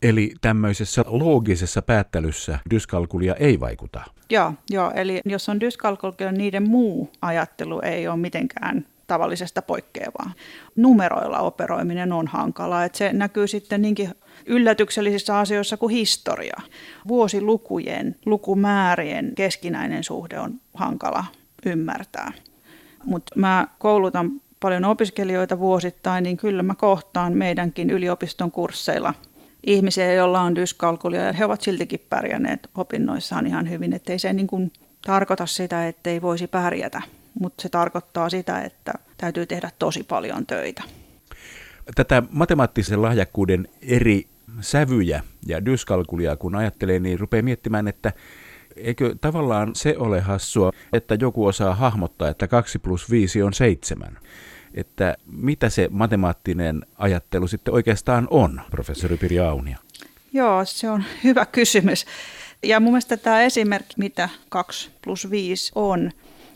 Eli 0.02 0.34
tämmöisessä 0.42 1.04
loogisessa 1.08 1.82
päättelyssä 1.82 2.60
dyskalkulia 2.70 3.36
ei 3.36 3.60
vaikuta? 3.60 4.04
Joo, 4.30 4.54
joo 4.70 4.92
eli 4.96 5.22
jos 5.26 5.50
on 5.50 5.60
dyskalkulia, 5.60 6.32
niiden 6.32 6.70
muu 6.70 7.10
ajattelu 7.22 7.82
ei 7.82 8.08
ole 8.08 8.18
mitenkään 8.18 8.86
tavallisesta 9.08 9.62
poikkeavaa. 9.62 10.32
Numeroilla 10.76 11.40
operoiminen 11.40 12.14
on 12.14 12.28
hankalaa, 12.28 12.84
että 12.86 12.98
se 12.98 13.14
näkyy 13.14 13.48
sitten 13.48 13.82
niinkin 13.82 14.10
yllätyksellisissä 14.46 15.40
asioissa 15.40 15.78
kuin 15.78 15.96
historia. 15.96 16.62
Vuosilukujen, 17.08 18.16
lukumäärien 18.26 19.32
keskinäinen 19.36 20.04
suhde 20.04 20.40
on 20.40 20.54
hankala 20.74 21.26
ymmärtää. 21.66 22.32
Mutta 23.06 23.40
mä 23.40 23.68
koulutan 23.80 24.32
paljon 24.62 24.86
opiskelijoita 24.86 25.60
vuosittain, 25.60 26.24
niin 26.24 26.38
kyllä 26.38 26.64
mä 26.64 26.76
kohtaan 26.76 27.34
meidänkin 27.34 27.90
yliopiston 27.90 28.52
kursseilla 28.52 29.14
ihmisiä, 29.64 30.14
joilla 30.14 30.42
on 30.42 30.56
dyskalkulia, 30.56 31.22
ja 31.22 31.34
he 31.34 31.46
ovat 31.46 31.62
siltikin 31.62 32.06
pärjänneet 32.10 32.70
opinnoissaan 32.76 33.48
ihan 33.48 33.70
hyvin. 33.70 33.94
Että 33.94 34.12
ei 34.12 34.20
se 34.20 34.34
niin 34.34 34.48
kuin 34.48 34.72
tarkoita 35.06 35.46
sitä, 35.46 35.88
että 35.88 36.10
ei 36.10 36.22
voisi 36.22 36.48
pärjätä, 36.48 37.02
mutta 37.40 37.62
se 37.62 37.70
tarkoittaa 37.70 38.30
sitä, 38.30 38.62
että 38.62 38.94
täytyy 39.18 39.46
tehdä 39.46 39.72
tosi 39.80 40.04
paljon 40.04 40.46
töitä. 40.46 40.84
Tätä 41.96 42.24
matemaattisen 42.32 43.02
lahjakkuuden 43.02 43.68
eri 43.82 44.28
sävyjä 44.62 45.24
ja 45.48 45.66
dyskalkulia 45.66 46.36
kun 46.36 46.56
ajattelee, 46.56 47.00
niin 47.00 47.20
rupeaa 47.20 47.44
miettimään, 47.44 47.88
että 47.88 48.14
eikö 48.76 49.16
tavallaan 49.22 49.76
se 49.76 49.96
ole 49.98 50.20
hassua, 50.20 50.72
että 50.94 51.18
joku 51.20 51.46
osaa 51.46 51.76
hahmottaa, 51.76 52.30
että 52.30 52.48
2 52.48 52.80
plus 52.80 53.12
5 53.12 53.44
on 53.44 53.54
7. 53.54 54.20
Että 54.74 55.18
mitä 55.26 55.70
se 55.70 55.88
matemaattinen 55.92 56.86
ajattelu 56.98 57.48
sitten 57.48 57.74
oikeastaan 57.74 58.28
on, 58.30 58.62
professori 58.72 59.18
Pirja 59.18 59.50
Aunia? 59.50 59.78
Joo, 60.34 60.66
se 60.66 60.90
on 60.90 61.04
hyvä 61.24 61.46
kysymys. 61.46 62.06
Ja 62.64 62.80
mun 62.80 62.92
mielestä 62.92 63.18
tämä 63.18 63.42
esimerkki, 63.42 63.94
mitä 63.98 64.30
2 64.50 64.92
plus 65.02 65.30
5 65.30 65.72
on, 65.76 66.12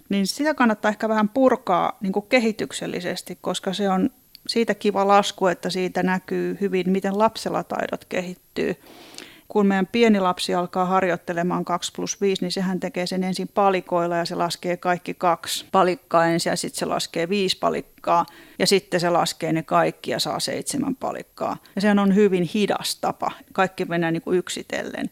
niin 0.09 0.27
sitä 0.27 0.53
kannattaa 0.53 0.89
ehkä 0.89 1.09
vähän 1.09 1.29
purkaa 1.29 1.97
niin 2.01 2.13
kuin 2.13 2.25
kehityksellisesti, 2.29 3.37
koska 3.41 3.73
se 3.73 3.89
on 3.89 4.09
siitä 4.47 4.73
kiva 4.75 5.07
lasku, 5.07 5.47
että 5.47 5.69
siitä 5.69 6.03
näkyy 6.03 6.57
hyvin, 6.61 6.89
miten 6.89 7.17
lapsella 7.17 7.63
taidot 7.63 8.05
kehittyy. 8.05 8.75
Kun 9.47 9.67
meidän 9.67 9.87
pieni 9.87 10.19
lapsi 10.19 10.55
alkaa 10.55 10.85
harjoittelemaan 10.85 11.65
2 11.65 11.91
plus 11.95 12.21
5, 12.21 12.41
niin 12.41 12.51
sehän 12.51 12.79
tekee 12.79 13.07
sen 13.07 13.23
ensin 13.23 13.47
palikoilla 13.47 14.17
ja 14.17 14.25
se 14.25 14.35
laskee 14.35 14.77
kaikki 14.77 15.13
kaksi 15.13 15.65
palikkaa 15.71 16.25
ensin 16.25 16.49
ja 16.49 16.55
sitten 16.55 16.79
se 16.79 16.85
laskee 16.85 17.29
viisi 17.29 17.57
palikkaa 17.59 18.25
ja 18.59 18.67
sitten 18.67 18.99
se 18.99 19.09
laskee 19.09 19.53
ne 19.53 19.63
kaikki 19.63 20.11
ja 20.11 20.19
saa 20.19 20.39
seitsemän 20.39 20.95
palikkaa. 20.95 21.57
Ja 21.75 21.81
sehän 21.81 21.99
on 21.99 22.15
hyvin 22.15 22.49
hidas 22.53 22.95
tapa, 22.95 23.31
kaikki 23.53 23.85
menee 23.85 24.11
niin 24.11 24.21
kuin 24.21 24.37
yksitellen. 24.37 25.09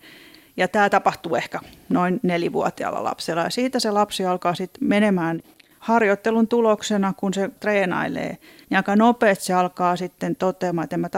Ja 0.57 0.67
tämä 0.67 0.89
tapahtuu 0.89 1.35
ehkä 1.35 1.59
noin 1.89 2.19
nelivuotiaalla 2.23 3.03
lapsella 3.03 3.41
ja 3.41 3.49
siitä 3.49 3.79
se 3.79 3.91
lapsi 3.91 4.25
alkaa 4.25 4.55
sitten 4.55 4.87
menemään 4.87 5.41
harjoittelun 5.79 6.47
tuloksena, 6.47 7.13
kun 7.17 7.33
se 7.33 7.49
treenailee, 7.59 8.37
niin 8.69 8.77
aika 8.77 8.95
nopeasti 8.95 9.45
se 9.45 9.53
alkaa 9.53 9.95
sitten 9.95 10.35
toteamaan, 10.35 10.83
että 10.83 10.95
en 10.95 10.99
mä 10.99 11.09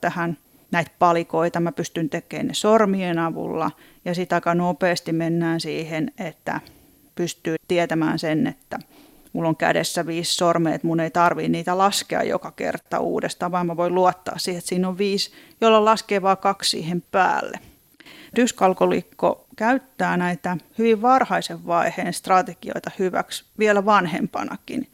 tähän 0.00 0.36
näitä 0.70 0.90
palikoita, 0.98 1.60
mä 1.60 1.72
pystyn 1.72 2.10
tekemään 2.10 2.46
ne 2.46 2.54
sormien 2.54 3.18
avulla 3.18 3.70
ja 4.04 4.14
sitten 4.14 4.36
aika 4.36 4.54
nopeasti 4.54 5.12
mennään 5.12 5.60
siihen, 5.60 6.12
että 6.18 6.60
pystyy 7.14 7.56
tietämään 7.68 8.18
sen, 8.18 8.46
että 8.46 8.78
mulla 9.32 9.48
on 9.48 9.56
kädessä 9.56 10.06
viisi 10.06 10.34
sormea, 10.34 10.74
että 10.74 10.86
mun 10.86 11.00
ei 11.00 11.10
tarvii 11.10 11.48
niitä 11.48 11.78
laskea 11.78 12.22
joka 12.22 12.50
kerta 12.50 12.98
uudestaan, 12.98 13.52
vaan 13.52 13.66
mä 13.66 13.76
voin 13.76 13.94
luottaa 13.94 14.38
siihen, 14.38 14.58
että 14.58 14.68
siinä 14.68 14.88
on 14.88 14.98
viisi, 14.98 15.32
jolla 15.60 15.84
laskee 15.84 16.22
vaan 16.22 16.36
kaksi 16.36 16.70
siihen 16.70 17.02
päälle. 17.10 17.58
Dyskalkolikko 18.36 19.46
käyttää 19.56 20.16
näitä 20.16 20.56
hyvin 20.78 21.02
varhaisen 21.02 21.66
vaiheen 21.66 22.12
strategioita 22.12 22.90
hyväksi 22.98 23.44
vielä 23.58 23.84
vanhempanakin. 23.84 24.88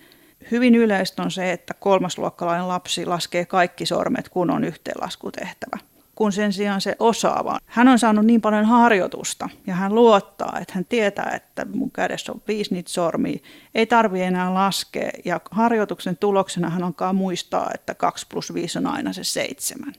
Hyvin 0.50 0.74
yleistä 0.74 1.22
on 1.22 1.30
se, 1.30 1.52
että 1.52 1.74
kolmasluokkalainen 1.74 2.68
lapsi 2.68 3.06
laskee 3.06 3.44
kaikki 3.44 3.86
sormet, 3.86 4.28
kun 4.28 4.50
on 4.50 4.64
yhteenlaskutehtävä 4.64 5.78
kun 6.14 6.32
sen 6.32 6.52
sijaan 6.52 6.80
se 6.80 6.96
osaava. 6.98 7.58
Hän 7.66 7.88
on 7.88 7.98
saanut 7.98 8.26
niin 8.26 8.40
paljon 8.40 8.64
harjoitusta 8.64 9.48
ja 9.66 9.74
hän 9.74 9.94
luottaa, 9.94 10.58
että 10.60 10.74
hän 10.74 10.84
tietää, 10.84 11.32
että 11.36 11.66
mun 11.74 11.90
kädessä 11.90 12.32
on 12.32 12.42
viisi 12.48 12.74
niitä 12.74 12.90
sormia. 12.90 13.38
Ei 13.74 13.86
tarvi 13.86 14.22
enää 14.22 14.54
laskea 14.54 15.10
ja 15.24 15.40
harjoituksen 15.50 16.16
tuloksena 16.16 16.70
hän 16.70 16.84
onkaa 16.84 17.12
muistaa, 17.12 17.70
että 17.74 17.94
2 17.94 18.26
plus 18.30 18.54
5 18.54 18.78
on 18.78 18.86
aina 18.86 19.12
se 19.12 19.24
seitsemän. 19.24 19.92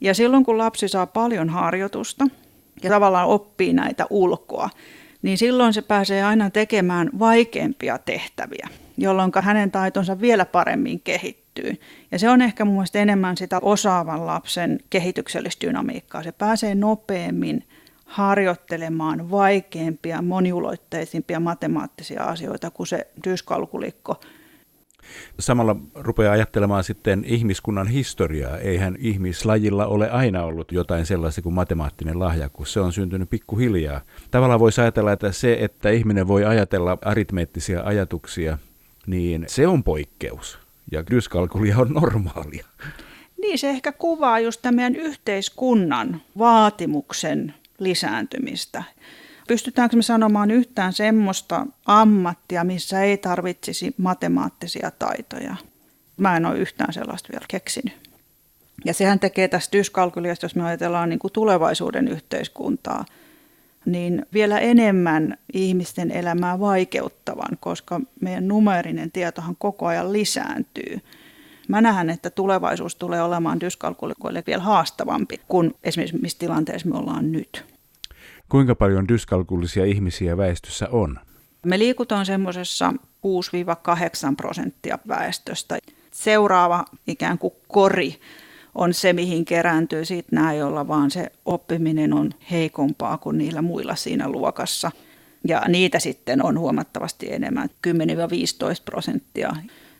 Ja 0.00 0.14
silloin 0.14 0.44
kun 0.44 0.58
lapsi 0.58 0.88
saa 0.88 1.06
paljon 1.06 1.48
harjoitusta, 1.48 2.28
ja 2.82 2.90
tavallaan 2.90 3.28
oppii 3.28 3.72
näitä 3.72 4.06
ulkoa, 4.10 4.70
niin 5.22 5.38
silloin 5.38 5.72
se 5.74 5.82
pääsee 5.82 6.22
aina 6.24 6.50
tekemään 6.50 7.10
vaikeampia 7.18 7.98
tehtäviä, 7.98 8.68
jolloin 8.96 9.32
hänen 9.40 9.70
taitonsa 9.70 10.20
vielä 10.20 10.44
paremmin 10.44 11.00
kehittyy. 11.00 11.80
Ja 12.10 12.18
se 12.18 12.28
on 12.30 12.42
ehkä 12.42 12.64
mun 12.64 12.84
enemmän 12.94 13.36
sitä 13.36 13.58
osaavan 13.62 14.26
lapsen 14.26 14.78
kehityksellistä 14.90 15.66
dynamiikkaa. 15.66 16.22
Se 16.22 16.32
pääsee 16.32 16.74
nopeammin 16.74 17.64
harjoittelemaan 18.04 19.30
vaikeampia, 19.30 20.22
moniulotteisimpia 20.22 21.40
matemaattisia 21.40 22.24
asioita 22.24 22.70
kuin 22.70 22.86
se 22.86 23.06
dyskalkulikko, 23.24 24.20
Samalla 25.38 25.76
rupeaa 25.94 26.32
ajattelemaan 26.32 26.84
sitten 26.84 27.24
ihmiskunnan 27.26 27.86
historiaa. 27.86 28.58
Eihän 28.58 28.96
ihmislajilla 28.98 29.86
ole 29.86 30.10
aina 30.10 30.42
ollut 30.42 30.72
jotain 30.72 31.06
sellaista 31.06 31.42
kuin 31.42 31.54
matemaattinen 31.54 32.18
lahjakkuus. 32.18 32.72
Se 32.72 32.80
on 32.80 32.92
syntynyt 32.92 33.30
pikkuhiljaa. 33.30 34.00
Tavallaan 34.30 34.60
voisi 34.60 34.80
ajatella, 34.80 35.12
että 35.12 35.32
se, 35.32 35.56
että 35.60 35.90
ihminen 35.90 36.28
voi 36.28 36.44
ajatella 36.44 36.98
aritmeettisia 37.04 37.82
ajatuksia, 37.82 38.58
niin 39.06 39.44
se 39.48 39.66
on 39.66 39.84
poikkeus. 39.84 40.58
Ja 40.92 41.06
dyskalkulia 41.10 41.78
on 41.78 41.92
normaalia. 41.92 42.66
Niin, 43.40 43.58
se 43.58 43.70
ehkä 43.70 43.92
kuvaa 43.92 44.40
just 44.40 44.62
tämän 44.62 44.96
yhteiskunnan 44.96 46.22
vaatimuksen 46.38 47.54
lisääntymistä. 47.78 48.82
Pystytäänkö 49.48 49.96
me 49.96 50.02
sanomaan 50.02 50.50
yhtään 50.50 50.92
semmoista 50.92 51.66
ammattia, 51.86 52.64
missä 52.64 53.02
ei 53.02 53.16
tarvitsisi 53.16 53.94
matemaattisia 53.98 54.90
taitoja? 54.98 55.56
Mä 56.16 56.36
en 56.36 56.46
ole 56.46 56.58
yhtään 56.58 56.92
sellaista 56.92 57.28
vielä 57.32 57.44
keksinyt. 57.48 58.10
Ja 58.84 58.94
sehän 58.94 59.20
tekee 59.20 59.48
tästä 59.48 59.78
dyskalkyliasta, 59.78 60.44
jos 60.44 60.54
me 60.54 60.64
ajatellaan 60.64 61.08
niin 61.08 61.18
kuin 61.18 61.32
tulevaisuuden 61.32 62.08
yhteiskuntaa, 62.08 63.04
niin 63.84 64.26
vielä 64.32 64.58
enemmän 64.58 65.36
ihmisten 65.52 66.10
elämää 66.10 66.60
vaikeuttavan, 66.60 67.58
koska 67.60 68.00
meidän 68.20 68.48
numerinen 68.48 69.12
tietohan 69.12 69.56
koko 69.58 69.86
ajan 69.86 70.12
lisääntyy. 70.12 71.00
Mä 71.68 71.80
näen, 71.80 72.10
että 72.10 72.30
tulevaisuus 72.30 72.96
tulee 72.96 73.22
olemaan 73.22 73.60
dyskalkulikoille 73.60 74.42
vielä 74.46 74.62
haastavampi 74.62 75.40
kuin 75.48 75.74
esimerkiksi 75.84 76.18
missä 76.18 76.38
tilanteessa 76.38 76.88
me 76.88 76.98
ollaan 76.98 77.32
nyt. 77.32 77.77
Kuinka 78.48 78.74
paljon 78.74 79.08
dyskalkulisia 79.08 79.84
ihmisiä 79.84 80.36
väestössä 80.36 80.88
on? 80.88 81.18
Me 81.66 81.78
liikutaan 81.78 82.26
semmoisessa 82.26 82.92
6-8 82.92 84.36
prosenttia 84.36 84.98
väestöstä. 85.08 85.78
Seuraava 86.10 86.84
ikään 87.06 87.38
kuin 87.38 87.54
kori 87.68 88.20
on 88.74 88.94
se, 88.94 89.12
mihin 89.12 89.44
kerääntyy 89.44 90.04
sitten 90.04 90.36
nämä, 90.36 90.54
joilla 90.54 90.88
vaan 90.88 91.10
se 91.10 91.32
oppiminen 91.44 92.12
on 92.12 92.30
heikompaa 92.50 93.18
kuin 93.18 93.38
niillä 93.38 93.62
muilla 93.62 93.94
siinä 93.94 94.28
luokassa. 94.28 94.90
Ja 95.48 95.62
niitä 95.68 95.98
sitten 95.98 96.44
on 96.44 96.58
huomattavasti 96.58 97.32
enemmän, 97.32 97.68
10-15 97.88 97.90
prosenttia. 98.84 99.56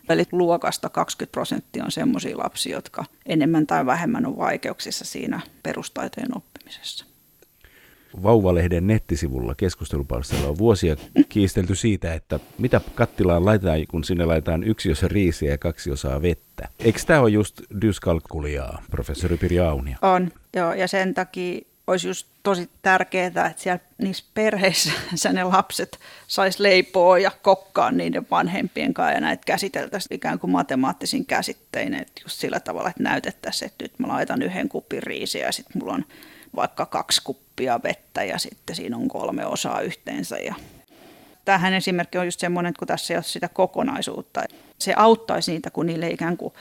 Eli 0.09 0.23
luokasta 0.31 0.89
20 0.89 1.31
prosenttia 1.31 1.83
on 1.83 1.91
sellaisia 1.91 2.37
lapsia, 2.37 2.75
jotka 2.75 3.05
enemmän 3.25 3.67
tai 3.67 3.85
vähemmän 3.85 4.25
on 4.25 4.37
vaikeuksissa 4.37 5.05
siinä 5.05 5.39
perustaitojen 5.63 6.37
oppimisessa. 6.37 7.08
Vauvalehden 8.23 8.87
nettisivulla 8.87 9.55
keskustelupalstalla 9.55 10.47
on 10.47 10.57
vuosia 10.57 10.95
kiistelty 11.29 11.75
siitä, 11.75 12.13
että 12.13 12.39
mitä 12.57 12.81
kattilaan 12.95 13.45
laitetaan, 13.45 13.79
kun 13.87 14.03
sinne 14.03 14.25
laitetaan 14.25 14.63
yksi 14.63 14.91
osa 14.91 15.07
riisiä 15.07 15.51
ja 15.51 15.57
kaksi 15.57 15.91
osaa 15.91 16.21
vettä. 16.21 16.67
Eikö 16.79 16.99
tämä 17.07 17.19
ole 17.19 17.29
just 17.29 17.61
dyskalkuliaa, 17.81 18.83
professori 18.91 19.37
Pirja 19.37 19.69
Aunia? 19.69 19.97
On, 20.01 20.31
joo, 20.55 20.73
ja 20.73 20.87
sen 20.87 21.13
takia 21.13 21.59
olisi 21.87 22.07
just 22.07 22.27
tosi 22.43 22.69
tärkeää, 22.81 23.25
että 23.27 23.53
siellä 23.57 23.79
niissä 23.97 24.23
perheissä 24.33 24.91
ne 25.33 25.43
lapset 25.43 25.99
sais 26.27 26.59
leipoa 26.59 27.19
ja 27.19 27.31
kokkaa 27.41 27.91
niiden 27.91 28.27
vanhempien 28.31 28.93
kanssa 28.93 29.13
ja 29.13 29.21
näitä 29.21 29.43
käsiteltäisiin 29.45 30.15
ikään 30.15 30.39
kuin 30.39 30.51
matemaattisin 30.51 31.25
käsittein, 31.25 31.93
että 31.93 32.21
just 32.25 32.39
sillä 32.39 32.59
tavalla, 32.59 32.89
että 32.89 33.03
näytettäisiin, 33.03 33.71
että 33.71 33.83
nyt 33.83 33.99
mä 33.99 34.07
laitan 34.07 34.41
yhden 34.41 34.69
kupin 34.69 35.03
riisiä 35.03 35.45
ja 35.45 35.51
sitten 35.51 35.81
mulla 35.81 35.93
on 35.93 36.05
vaikka 36.55 36.85
kaksi 36.85 37.21
kuppia 37.23 37.79
vettä 37.83 38.23
ja 38.23 38.37
sitten 38.37 38.75
siinä 38.75 38.97
on 38.97 39.07
kolme 39.07 39.45
osaa 39.45 39.81
yhteensä. 39.81 40.37
Ja 40.37 40.55
tähän 41.45 41.73
esimerkki 41.73 42.17
on 42.17 42.25
just 42.25 42.39
semmoinen, 42.39 42.69
että 42.69 42.79
kun 42.79 42.87
tässä 42.87 43.13
ei 43.13 43.17
ole 43.17 43.23
sitä 43.23 43.49
kokonaisuutta, 43.49 44.43
se 44.79 44.93
auttaisi 44.97 45.51
niitä, 45.51 45.71
kun 45.71 45.85
niille 45.85 46.09
ikään 46.09 46.37
kuin 46.37 46.53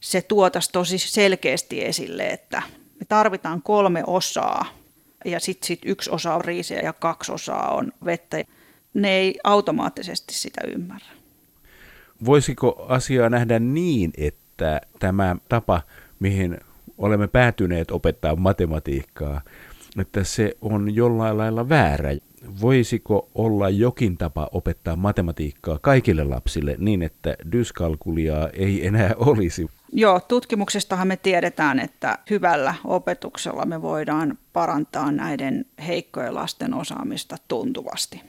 se 0.00 0.22
tuotaisi 0.22 0.72
tosi 0.72 0.98
selkeästi 0.98 1.84
esille, 1.84 2.26
että 2.26 2.62
me 3.00 3.06
tarvitaan 3.08 3.62
kolme 3.62 4.02
osaa 4.06 4.66
ja 5.24 5.40
sitten 5.40 5.66
sit 5.66 5.80
yksi 5.84 6.10
osa 6.10 6.34
on 6.34 6.44
riisiä 6.44 6.80
ja 6.80 6.92
kaksi 6.92 7.32
osaa 7.32 7.74
on 7.74 7.92
vettä. 8.04 8.44
Ne 8.94 9.10
ei 9.10 9.38
automaattisesti 9.44 10.34
sitä 10.34 10.60
ymmärrä. 10.66 11.06
Voisiko 12.24 12.86
asiaa 12.88 13.30
nähdä 13.30 13.58
niin, 13.58 14.12
että 14.16 14.80
tämä 14.98 15.36
tapa, 15.48 15.82
mihin 16.20 16.58
olemme 16.98 17.28
päätyneet 17.28 17.90
opettaa 17.90 18.36
matematiikkaa, 18.36 19.40
että 20.00 20.24
se 20.24 20.56
on 20.60 20.94
jollain 20.94 21.38
lailla 21.38 21.68
väärä. 21.68 22.10
Voisiko 22.60 23.28
olla 23.34 23.70
jokin 23.70 24.16
tapa 24.16 24.48
opettaa 24.52 24.96
matematiikkaa 24.96 25.78
kaikille 25.82 26.24
lapsille 26.24 26.76
niin, 26.78 27.02
että 27.02 27.36
dyskalkuliaa 27.52 28.48
ei 28.48 28.86
enää 28.86 29.14
olisi? 29.16 29.66
Joo, 29.92 30.20
tutkimuksestahan 30.20 31.08
me 31.08 31.16
tiedetään, 31.16 31.80
että 31.80 32.18
hyvällä 32.30 32.74
opetuksella 32.84 33.64
me 33.64 33.82
voidaan 33.82 34.38
parantaa 34.52 35.12
näiden 35.12 35.64
heikkojen 35.86 36.34
lasten 36.34 36.74
osaamista 36.74 37.36
tuntuvasti. 37.48 38.20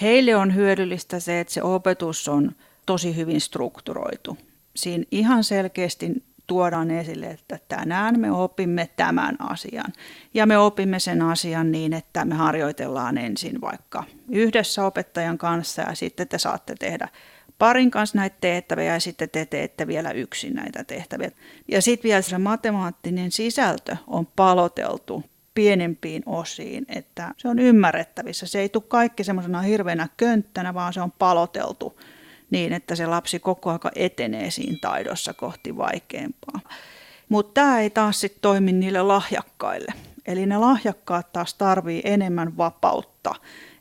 Heille 0.00 0.36
on 0.36 0.54
hyödyllistä 0.54 1.20
se, 1.20 1.40
että 1.40 1.52
se 1.52 1.62
opetus 1.62 2.28
on 2.28 2.52
tosi 2.86 3.16
hyvin 3.16 3.40
strukturoitu. 3.40 4.38
Siinä 4.76 5.04
ihan 5.10 5.44
selkeästi 5.44 6.22
tuodaan 6.50 6.90
esille, 6.90 7.26
että 7.26 7.58
tänään 7.68 8.20
me 8.20 8.30
opimme 8.30 8.88
tämän 8.96 9.36
asian. 9.38 9.92
Ja 10.34 10.46
me 10.46 10.58
opimme 10.58 10.98
sen 10.98 11.22
asian 11.22 11.72
niin, 11.72 11.92
että 11.92 12.24
me 12.24 12.34
harjoitellaan 12.34 13.18
ensin 13.18 13.60
vaikka 13.60 14.04
yhdessä 14.28 14.86
opettajan 14.86 15.38
kanssa 15.38 15.82
ja 15.82 15.94
sitten 15.94 16.28
te 16.28 16.38
saatte 16.38 16.74
tehdä 16.78 17.08
parin 17.58 17.90
kanssa 17.90 18.18
näitä 18.18 18.36
tehtäviä 18.40 18.92
ja 18.92 19.00
sitten 19.00 19.30
te 19.30 19.46
teette 19.46 19.86
vielä 19.86 20.10
yksin 20.10 20.54
näitä 20.54 20.84
tehtäviä. 20.84 21.30
Ja 21.68 21.82
sitten 21.82 22.08
vielä 22.08 22.22
se 22.22 22.38
matemaattinen 22.38 23.30
sisältö 23.30 23.96
on 24.06 24.26
paloteltu 24.36 25.24
pienempiin 25.54 26.22
osiin, 26.26 26.86
että 26.88 27.34
se 27.36 27.48
on 27.48 27.58
ymmärrettävissä. 27.58 28.46
Se 28.46 28.60
ei 28.60 28.68
tule 28.68 28.84
kaikki 28.88 29.24
semmoisena 29.24 29.60
hirveänä 29.60 30.08
könttänä, 30.16 30.74
vaan 30.74 30.92
se 30.92 31.00
on 31.00 31.12
paloteltu 31.12 32.00
niin, 32.50 32.72
että 32.72 32.94
se 32.94 33.06
lapsi 33.06 33.38
koko 33.38 33.70
ajan 33.70 33.80
etenee 33.94 34.50
siinä 34.50 34.78
taidossa 34.80 35.34
kohti 35.34 35.76
vaikeampaa. 35.76 36.60
Mutta 37.28 37.60
tämä 37.60 37.80
ei 37.80 37.90
taas 37.90 38.20
sitten 38.20 38.40
toimi 38.42 38.72
niille 38.72 39.02
lahjakkaille. 39.02 39.92
Eli 40.26 40.46
ne 40.46 40.58
lahjakkaat 40.58 41.32
taas 41.32 41.54
tarvii 41.54 42.00
enemmän 42.04 42.56
vapautta, 42.56 43.34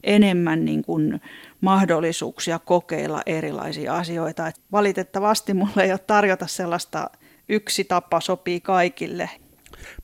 enemmän 0.04 0.66
niin 0.66 0.82
kuin 0.84 1.22
mahdollisuuksia 1.62 2.60
kokeilla 2.60 3.22
erilaisia 3.26 3.96
asioita. 3.96 4.48
Et 4.48 4.62
valitettavasti 4.72 5.54
mulle 5.54 5.84
ei 5.84 5.92
ole 5.92 6.00
tarjota 6.00 6.48
sellaista 6.48 7.10
yksi 7.50 7.84
tapa 7.84 8.20
sopii 8.20 8.62
kaikille. 8.62 9.30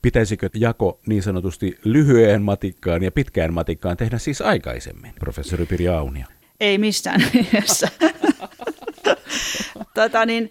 Pitäisikö 0.02 0.50
jako 0.54 1.00
niin 1.06 1.22
sanotusti 1.22 1.78
lyhyen 1.84 2.42
matikkaan 2.42 3.02
ja 3.02 3.12
pitkään 3.12 3.54
matikkaan 3.54 3.96
tehdä 3.96 4.18
siis 4.18 4.40
aikaisemmin, 4.40 5.12
professori 5.20 5.66
Pirja 5.66 5.98
Aunia? 5.98 6.26
Ei 6.60 6.78
missään 6.78 7.20
nimessä. 7.32 7.88
Tota 10.02 10.26
niin, 10.26 10.50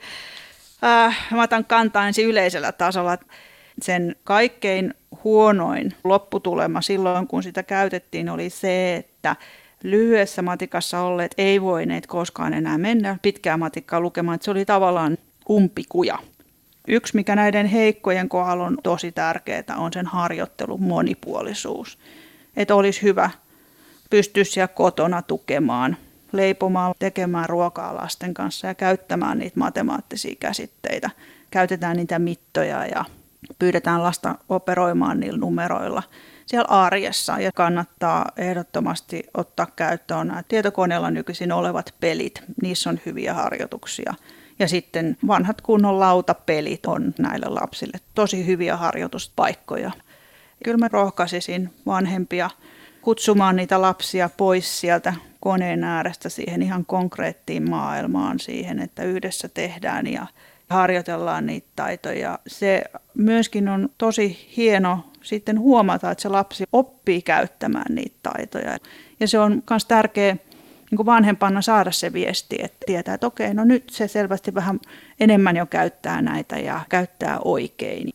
äh, 0.84 1.28
mä 1.32 1.44
otan 1.44 1.66
kantaa 1.66 2.08
ensin 2.08 2.28
yleisellä 2.28 2.72
tasolla. 2.72 3.18
Sen 3.82 4.16
kaikkein 4.24 4.94
huonoin 5.24 5.94
lopputulema 6.04 6.82
silloin, 6.82 7.28
kun 7.28 7.44
sitä 7.44 7.64
käytettiin, 7.64 8.30
oli 8.30 8.50
se, 8.50 8.96
että 8.96 9.36
lyhyessä 9.84 10.42
matikassa 10.42 11.02
olleet 11.02 11.34
ei 11.38 11.62
voineet 11.62 12.08
koskaan 12.08 12.54
enää 12.54 12.78
mennä 12.78 13.18
pitkää 13.22 13.58
matikkaa 13.58 14.00
lukemaan. 14.00 14.36
Että 14.36 14.46
se 14.46 14.52
oli 14.52 14.66
tavallaan 14.66 15.18
umpikuja. 15.50 16.20
Yksi, 16.88 17.16
mikä 17.16 17.36
näiden 17.36 17.66
heikkojen 17.66 18.30
kohdalla 18.30 18.66
on 18.66 18.78
tosi 18.84 19.12
tärkeää, 19.12 19.76
on 19.78 19.94
sen 19.94 20.06
harjoittelun 20.06 20.84
monipuolisuus. 20.84 22.00
Että 22.58 22.76
olisi 22.76 23.02
hyvä 23.02 23.30
pystyä 24.10 24.44
siellä 24.44 24.68
kotona 24.68 25.22
tukemaan, 25.22 25.98
leipomaan, 26.32 26.94
tekemään 27.00 27.50
ruokaa 27.50 27.96
lasten 27.96 28.34
kanssa 28.34 28.68
ja 28.68 28.76
käyttämään 28.76 29.40
niitä 29.40 29.60
matemaattisia 29.60 30.36
käsitteitä. 30.40 31.10
Käytetään 31.52 31.98
niitä 31.98 32.20
mittoja 32.20 32.86
ja 32.86 33.06
pyydetään 33.60 34.04
lasta 34.04 34.36
operoimaan 34.50 35.20
niillä 35.20 35.40
numeroilla 35.40 36.04
siellä 36.46 36.68
arjessa 36.70 37.40
ja 37.40 37.52
kannattaa 37.52 38.32
ehdottomasti 38.38 39.24
ottaa 39.34 39.68
käyttöön 39.76 40.28
nämä 40.28 40.44
tietokoneella 40.44 41.12
nykyisin 41.12 41.52
olevat 41.52 41.94
pelit. 42.00 42.44
Niissä 42.62 42.90
on 42.90 43.00
hyviä 43.06 43.34
harjoituksia. 43.34 44.14
Ja 44.60 44.68
sitten 44.68 45.18
vanhat 45.28 45.62
kunnon 45.62 46.00
lautapelit 46.00 46.86
on 46.86 47.14
näille 47.20 47.46
lapsille 47.50 47.98
tosi 48.16 48.46
hyviä 48.46 48.78
harjoituspaikkoja. 48.78 49.92
Kyllä 50.64 50.78
mä 50.78 50.88
rohkaisisin 50.92 51.74
vanhempia 51.86 52.50
kutsumaan 53.02 53.56
niitä 53.56 53.82
lapsia 53.82 54.30
pois 54.38 54.80
sieltä 54.80 55.14
koneen 55.46 55.84
äärestä 55.84 56.30
siihen 56.30 56.62
ihan 56.62 56.86
konkreettiin 56.86 57.70
maailmaan, 57.70 58.40
siihen, 58.40 58.80
että 58.80 59.04
yhdessä 59.04 59.50
tehdään 59.50 60.08
ja 60.08 60.28
harjoitellaan 60.70 61.46
niitä 61.46 61.68
taitoja. 61.76 62.40
Se 62.48 62.84
myöskin 63.14 63.70
on 63.70 63.90
tosi 63.98 64.54
hieno 64.58 65.00
sitten 65.22 65.60
huomata, 65.60 66.12
että 66.12 66.22
se 66.22 66.30
lapsi 66.30 66.64
oppii 66.72 67.22
käyttämään 67.22 67.96
niitä 67.96 68.16
taitoja. 68.24 68.78
Ja 69.20 69.28
se 69.28 69.40
on 69.40 69.64
myös 69.70 69.86
tärkeä 69.86 70.38
niin 70.92 70.98
kuin 70.98 71.06
vanhempana 71.06 71.62
saada 71.62 71.92
se 71.92 72.14
viesti, 72.14 72.58
että 72.60 72.78
tietää, 72.86 73.14
että 73.14 73.28
okei, 73.28 73.54
no 73.54 73.64
nyt 73.64 73.90
se 73.90 74.08
selvästi 74.08 74.54
vähän 74.54 74.80
enemmän 75.20 75.56
jo 75.56 75.66
käyttää 75.66 76.22
näitä 76.22 76.58
ja 76.60 76.82
käyttää 76.90 77.40
oikein. 77.46 78.10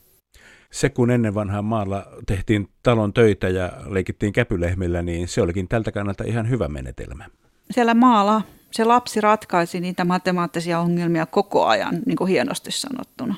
Se 0.72 0.88
kun 0.88 1.10
ennen 1.10 1.34
vanhaa 1.34 1.62
maalla 1.62 2.06
tehtiin 2.26 2.68
talon 2.82 3.12
töitä 3.12 3.48
ja 3.48 3.72
leikittiin 3.86 4.32
käpylehmillä, 4.32 5.02
niin 5.02 5.28
se 5.28 5.42
olikin 5.42 5.68
tältä 5.68 5.92
kannalta 5.92 6.24
ihan 6.24 6.48
hyvä 6.48 6.68
menetelmä. 6.68 7.24
Siellä 7.70 7.94
maalla 7.94 8.42
se 8.70 8.84
lapsi 8.84 9.20
ratkaisi 9.20 9.80
niitä 9.80 10.04
matemaattisia 10.04 10.80
ongelmia 10.80 11.26
koko 11.26 11.66
ajan, 11.66 11.98
niin 12.06 12.16
kuin 12.16 12.28
hienosti 12.28 12.70
sanottuna. 12.70 13.34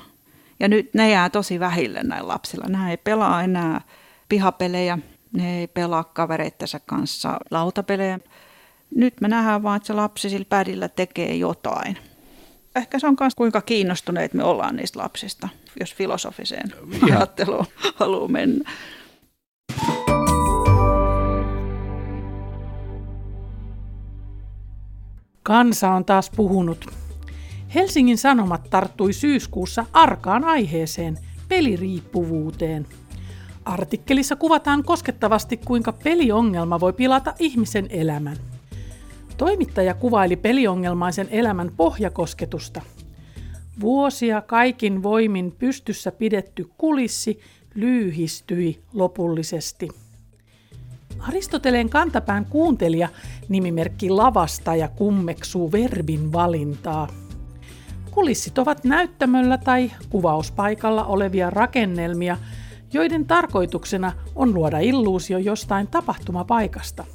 Ja 0.59 0.67
nyt 0.67 0.93
ne 0.93 1.09
jää 1.09 1.29
tosi 1.29 1.59
vähille 1.59 2.03
näillä 2.03 2.27
lapsilla. 2.27 2.65
Nämä 2.67 2.91
ei 2.91 2.97
pelaa 2.97 3.43
enää 3.43 3.81
pihapelejä, 4.29 4.99
ne 5.33 5.59
ei 5.59 5.67
pelaa 5.67 6.03
kavereittensa 6.03 6.79
kanssa 6.79 7.39
lautapelejä. 7.51 8.19
Nyt 8.95 9.21
me 9.21 9.27
nähdään 9.27 9.63
vaan, 9.63 9.77
että 9.77 9.87
se 9.87 9.93
lapsi 9.93 10.29
sillä 10.29 10.45
pädillä 10.49 10.89
tekee 10.89 11.35
jotain. 11.35 11.97
Ehkä 12.75 12.99
se 12.99 13.07
on 13.07 13.15
myös 13.19 13.35
kuinka 13.35 13.61
kiinnostuneet 13.61 14.33
me 14.33 14.43
ollaan 14.43 14.75
niistä 14.75 14.99
lapsista, 14.99 15.49
jos 15.79 15.95
filosofiseen 15.95 16.73
ja. 17.07 17.17
ajatteluun 17.17 17.65
haluaa 17.95 18.27
mennä. 18.27 18.71
Kansa 25.43 25.89
on 25.89 26.05
taas 26.05 26.31
puhunut. 26.35 26.85
Helsingin 27.75 28.17
Sanomat 28.17 28.69
tarttui 28.69 29.13
syyskuussa 29.13 29.85
arkaan 29.93 30.43
aiheeseen, 30.43 31.19
peliriippuvuuteen. 31.47 32.87
Artikkelissa 33.65 34.35
kuvataan 34.35 34.83
koskettavasti, 34.83 35.57
kuinka 35.57 35.91
peliongelma 35.91 36.79
voi 36.79 36.93
pilata 36.93 37.33
ihmisen 37.39 37.87
elämän. 37.89 38.37
Toimittaja 39.43 39.93
kuvaili 39.93 40.35
peliongelmaisen 40.35 41.27
elämän 41.31 41.71
pohjakosketusta. 41.77 42.81
Vuosia 43.79 44.41
kaikin 44.41 45.03
voimin 45.03 45.51
pystyssä 45.59 46.11
pidetty 46.11 46.69
kulissi 46.77 47.39
lyyhistyi 47.75 48.81
lopullisesti. 48.93 49.89
Aristoteleen 51.19 51.89
kantapään 51.89 52.45
kuuntelija 52.45 53.09
nimimerkki 53.49 54.09
lavasta 54.09 54.75
ja 54.75 54.87
kummeksuu 54.87 55.71
verbin 55.71 56.33
valintaa. 56.33 57.07
Kulissit 58.11 58.57
ovat 58.57 58.83
näyttämöllä 58.83 59.57
tai 59.57 59.91
kuvauspaikalla 60.09 61.05
olevia 61.05 61.49
rakennelmia, 61.49 62.37
joiden 62.93 63.25
tarkoituksena 63.25 64.11
on 64.35 64.53
luoda 64.53 64.79
illuusio 64.79 65.37
jostain 65.37 65.87
tapahtumapaikasta. 65.87 67.05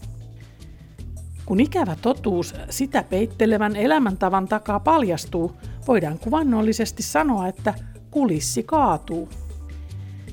Kun 1.48 1.61
ikävä 1.61 1.96
totuus 2.02 2.54
sitä 2.70 3.02
peittelevän 3.02 3.76
elämäntavan 3.76 4.48
takaa 4.48 4.80
paljastuu, 4.80 5.52
voidaan 5.87 6.18
kuvannollisesti 6.18 7.02
sanoa, 7.02 7.48
että 7.48 7.74
kulissi 8.11 8.62
kaatuu. 8.62 9.28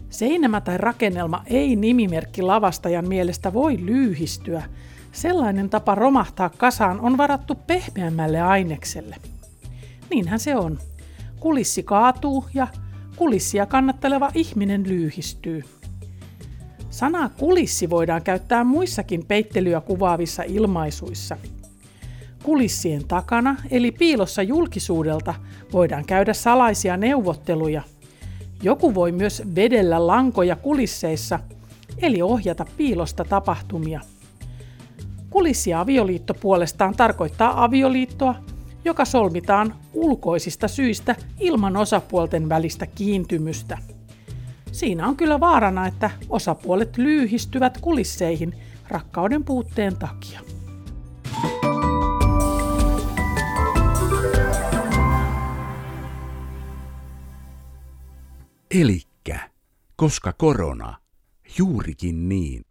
Seinämä 0.09 0.61
tai 0.61 0.77
rakennelma 0.77 1.43
ei 1.45 1.75
nimimerkki 1.75 2.41
lavastajan 2.41 3.07
mielestä 3.07 3.53
voi 3.53 3.77
lyyhistyä. 3.85 4.63
Sellainen 5.11 5.69
tapa 5.69 5.95
romahtaa 5.95 6.49
kasaan 6.49 6.99
on 6.99 7.17
varattu 7.17 7.55
pehmeämmälle 7.55 8.41
ainekselle. 8.41 9.15
Niinhän 10.09 10.39
se 10.39 10.55
on. 10.55 10.79
Kulissi 11.39 11.83
kaatuu 11.83 12.45
ja 12.53 12.67
kulissia 13.15 13.65
kannatteleva 13.65 14.31
ihminen 14.33 14.89
lyyhistyy. 14.89 15.63
Sanaa 16.95 17.29
kulissi 17.29 17.89
voidaan 17.89 18.21
käyttää 18.23 18.63
muissakin 18.63 19.25
peittelyä 19.25 19.81
kuvaavissa 19.81 20.43
ilmaisuissa. 20.43 21.37
Kulissien 22.43 23.07
takana, 23.07 23.55
eli 23.71 23.91
piilossa 23.91 24.41
julkisuudelta, 24.41 25.33
voidaan 25.73 26.05
käydä 26.05 26.33
salaisia 26.33 26.97
neuvotteluja. 26.97 27.81
Joku 28.63 28.95
voi 28.95 29.11
myös 29.11 29.43
vedellä 29.55 30.07
lankoja 30.07 30.55
kulisseissa, 30.55 31.39
eli 32.01 32.21
ohjata 32.21 32.65
piilosta 32.77 33.25
tapahtumia. 33.25 34.01
Kulissi-avioliitto 35.29 36.33
puolestaan 36.33 36.95
tarkoittaa 36.95 37.63
avioliittoa, 37.63 38.35
joka 38.85 39.05
solmitaan 39.05 39.75
ulkoisista 39.93 40.67
syistä 40.67 41.15
ilman 41.39 41.77
osapuolten 41.77 42.49
välistä 42.49 42.87
kiintymystä. 42.87 43.94
Siinä 44.75 45.07
on 45.07 45.17
kyllä 45.17 45.39
vaarana, 45.39 45.87
että 45.87 46.11
osapuolet 46.29 46.97
lyyhistyvät 46.97 47.77
kulisseihin 47.77 48.55
rakkauden 48.87 49.43
puutteen 49.43 49.95
takia. 49.97 50.39
Elikkä, 58.81 59.49
koska 59.95 60.33
korona, 60.33 60.97
juurikin 61.57 62.29
niin. 62.29 62.65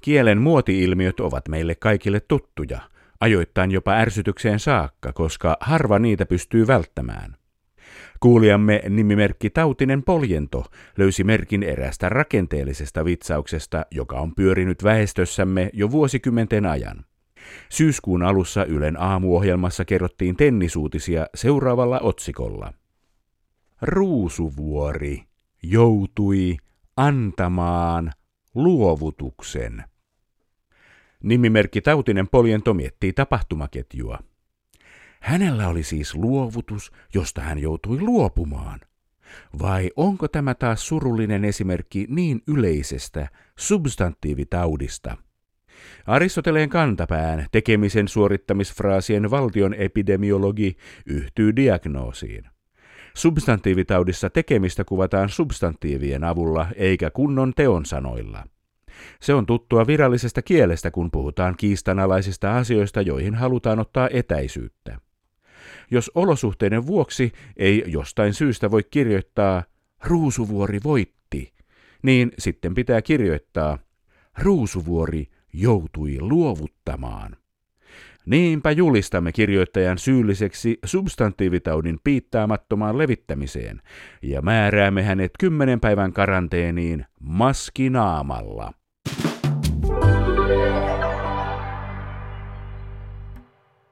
Kielen 0.00 0.40
muoti-ilmiöt 0.40 1.20
ovat 1.20 1.48
meille 1.48 1.74
kaikille 1.74 2.20
tuttuja, 2.20 2.80
ajoittain 3.20 3.70
jopa 3.70 3.92
ärsytykseen 3.92 4.60
saakka, 4.60 5.12
koska 5.12 5.56
harva 5.60 5.98
niitä 5.98 6.26
pystyy 6.26 6.66
välttämään. 6.66 7.37
Kuulijamme 8.20 8.82
nimimerkki 8.88 9.50
Tautinen 9.50 10.02
Poljento 10.02 10.64
löysi 10.96 11.24
merkin 11.24 11.62
erästä 11.62 12.08
rakenteellisesta 12.08 13.04
vitsauksesta, 13.04 13.86
joka 13.90 14.20
on 14.20 14.34
pyörinyt 14.34 14.84
väestössämme 14.84 15.70
jo 15.72 15.90
vuosikymmenten 15.90 16.66
ajan. 16.66 17.04
Syyskuun 17.68 18.22
alussa 18.22 18.64
Ylen 18.64 19.00
aamuohjelmassa 19.00 19.84
kerrottiin 19.84 20.36
tennisuutisia 20.36 21.26
seuraavalla 21.34 22.00
otsikolla. 22.00 22.72
Ruusuvuori 23.82 25.22
joutui 25.62 26.56
antamaan 26.96 28.12
luovutuksen. 28.54 29.84
Nimimerkki 31.22 31.80
Tautinen 31.80 32.28
Poljento 32.28 32.74
miettii 32.74 33.12
tapahtumaketjua. 33.12 34.18
Hänellä 35.20 35.68
oli 35.68 35.82
siis 35.82 36.14
luovutus, 36.14 36.92
josta 37.14 37.40
hän 37.40 37.58
joutui 37.58 38.00
luopumaan. 38.00 38.80
Vai 39.62 39.90
onko 39.96 40.28
tämä 40.28 40.54
taas 40.54 40.88
surullinen 40.88 41.44
esimerkki 41.44 42.06
niin 42.08 42.42
yleisestä 42.46 43.28
substantiivitaudista? 43.58 45.16
Aristoteleen 46.06 46.68
kantapään 46.68 47.46
tekemisen 47.52 48.08
suorittamisfraasien 48.08 49.30
valtion 49.30 49.74
epidemiologi 49.74 50.76
yhtyy 51.06 51.56
diagnoosiin. 51.56 52.44
Substantiivitaudissa 53.14 54.30
tekemistä 54.30 54.84
kuvataan 54.84 55.28
substantiivien 55.28 56.24
avulla 56.24 56.66
eikä 56.76 57.10
kunnon 57.10 57.52
teon 57.56 57.86
sanoilla. 57.86 58.44
Se 59.20 59.34
on 59.34 59.46
tuttua 59.46 59.86
virallisesta 59.86 60.42
kielestä, 60.42 60.90
kun 60.90 61.10
puhutaan 61.10 61.54
kiistanalaisista 61.56 62.56
asioista, 62.56 63.02
joihin 63.02 63.34
halutaan 63.34 63.78
ottaa 63.78 64.08
etäisyyttä. 64.12 64.98
Jos 65.90 66.10
olosuhteiden 66.14 66.86
vuoksi 66.86 67.32
ei 67.56 67.84
jostain 67.86 68.34
syystä 68.34 68.70
voi 68.70 68.82
kirjoittaa 68.90 69.62
Ruusuvuori 70.04 70.80
voitti, 70.84 71.52
niin 72.02 72.32
sitten 72.38 72.74
pitää 72.74 73.02
kirjoittaa 73.02 73.78
Ruusuvuori 74.38 75.26
joutui 75.52 76.16
luovuttamaan. 76.20 77.36
Niinpä 78.26 78.70
julistamme 78.70 79.32
kirjoittajan 79.32 79.98
syylliseksi 79.98 80.78
substantiivitaudin 80.84 81.98
piittaamattomaan 82.04 82.98
levittämiseen 82.98 83.82
ja 84.22 84.42
määräämme 84.42 85.02
hänet 85.02 85.30
kymmenen 85.38 85.80
päivän 85.80 86.12
karanteeniin 86.12 87.04
maskinaamalla. 87.20 88.72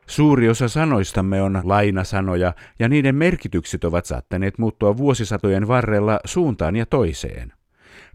Suuri 0.06 0.48
osa 0.48 0.68
sanoistamme 0.68 1.42
on 1.42 1.60
lainasanoja 1.64 2.54
ja 2.78 2.88
niiden 2.88 3.14
merkitykset 3.14 3.84
ovat 3.84 4.04
saattaneet 4.04 4.58
muuttua 4.58 4.96
vuosisatojen 4.96 5.68
varrella 5.68 6.20
suuntaan 6.24 6.76
ja 6.76 6.86
toiseen. 6.86 7.52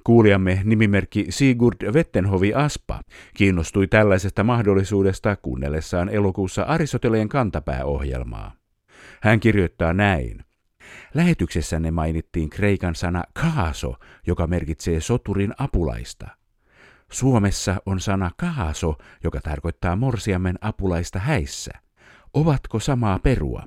Kuulijamme 0.03 0.61
nimimerkki 0.63 1.25
Sigurd 1.29 1.93
Vettenhovi 1.93 2.53
Aspa 2.53 3.01
kiinnostui 3.33 3.87
tällaisesta 3.87 4.43
mahdollisuudesta 4.43 5.35
kuunnellessaan 5.35 6.09
elokuussa 6.09 6.63
Aristoteleen 6.63 7.29
kantapääohjelmaa. 7.29 8.53
Hän 9.21 9.39
kirjoittaa 9.39 9.93
näin. 9.93 10.45
Lähetyksessänne 11.13 11.91
mainittiin 11.91 12.49
kreikan 12.49 12.95
sana 12.95 13.23
kaaso, 13.33 13.95
joka 14.27 14.47
merkitsee 14.47 15.01
soturin 15.01 15.53
apulaista. 15.57 16.40
Suomessa 17.11 17.81
on 17.85 17.99
sana 17.99 18.31
kaaso, 18.37 18.95
joka 19.23 19.41
tarkoittaa 19.41 19.95
morsiamen 19.95 20.55
apulaista 20.61 21.19
häissä. 21.19 21.71
Ovatko 22.33 22.79
samaa 22.79 23.19
perua? 23.19 23.63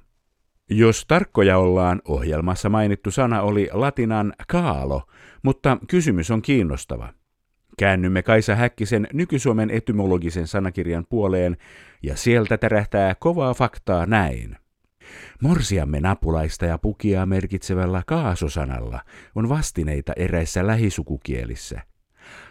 Jos 0.70 1.04
tarkkoja 1.08 1.58
ollaan, 1.58 2.02
ohjelmassa 2.08 2.68
mainittu 2.68 3.10
sana 3.10 3.42
oli 3.42 3.68
latinan 3.72 4.32
kaalo, 4.48 5.02
mutta 5.42 5.78
kysymys 5.88 6.30
on 6.30 6.42
kiinnostava. 6.42 7.12
Käännymme 7.78 8.22
Kaisa 8.22 8.54
Häkkisen 8.54 9.08
nykysuomen 9.12 9.70
etymologisen 9.70 10.46
sanakirjan 10.46 11.06
puoleen, 11.08 11.56
ja 12.02 12.16
sieltä 12.16 12.58
tärähtää 12.58 13.14
kovaa 13.14 13.54
faktaa 13.54 14.06
näin. 14.06 14.56
Morsiamme 15.42 16.00
napulaista 16.00 16.66
ja 16.66 16.78
pukia 16.78 17.26
merkitsevällä 17.26 18.02
kaasosanalla 18.06 19.00
on 19.34 19.48
vastineita 19.48 20.12
eräissä 20.16 20.66
lähisukukielissä. 20.66 21.80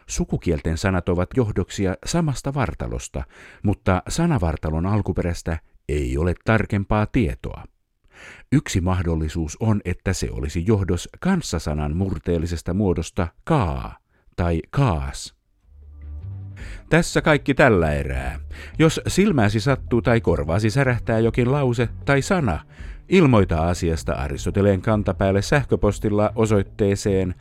Sukukielten 0.07 0.77
sanat 0.77 1.09
ovat 1.09 1.29
johdoksia 1.37 1.95
samasta 2.05 2.53
vartalosta, 2.53 3.23
mutta 3.63 4.03
sanavartalon 4.07 4.85
alkuperästä 4.85 5.59
ei 5.89 6.17
ole 6.17 6.33
tarkempaa 6.45 7.05
tietoa. 7.05 7.63
Yksi 8.51 8.81
mahdollisuus 8.81 9.57
on, 9.59 9.81
että 9.85 10.13
se 10.13 10.31
olisi 10.31 10.63
johdos 10.67 11.09
kanssasanan 11.19 11.97
murteellisesta 11.97 12.73
muodosta 12.73 13.27
kaa 13.43 13.97
tai 14.35 14.61
kaas. 14.69 15.35
Tässä 16.89 17.21
kaikki 17.21 17.53
tällä 17.53 17.93
erää. 17.93 18.39
Jos 18.79 19.01
silmäsi 19.07 19.59
sattuu 19.59 20.01
tai 20.01 20.21
korvaasi 20.21 20.69
särähtää 20.69 21.19
jokin 21.19 21.51
lause 21.51 21.89
tai 22.05 22.21
sana, 22.21 22.59
ilmoita 23.09 23.69
asiasta 23.69 24.13
Aristoteleen 24.13 24.81
kantapäälle 24.81 25.41
sähköpostilla 25.41 26.31
osoitteeseen 26.35 27.35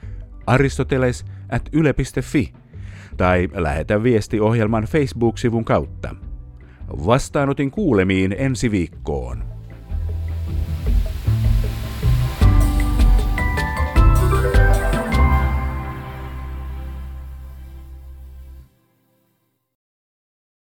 aristoteles 0.46 1.25
at 1.53 1.69
yle.fi 1.73 2.53
tai 3.17 3.49
lähetä 3.55 4.03
viesti 4.03 4.41
ohjelman 4.41 4.85
Facebook-sivun 4.85 5.65
kautta. 5.65 6.15
Vastaanotin 7.07 7.71
kuulemiin 7.71 8.35
ensi 8.38 8.71
viikkoon. 8.71 9.52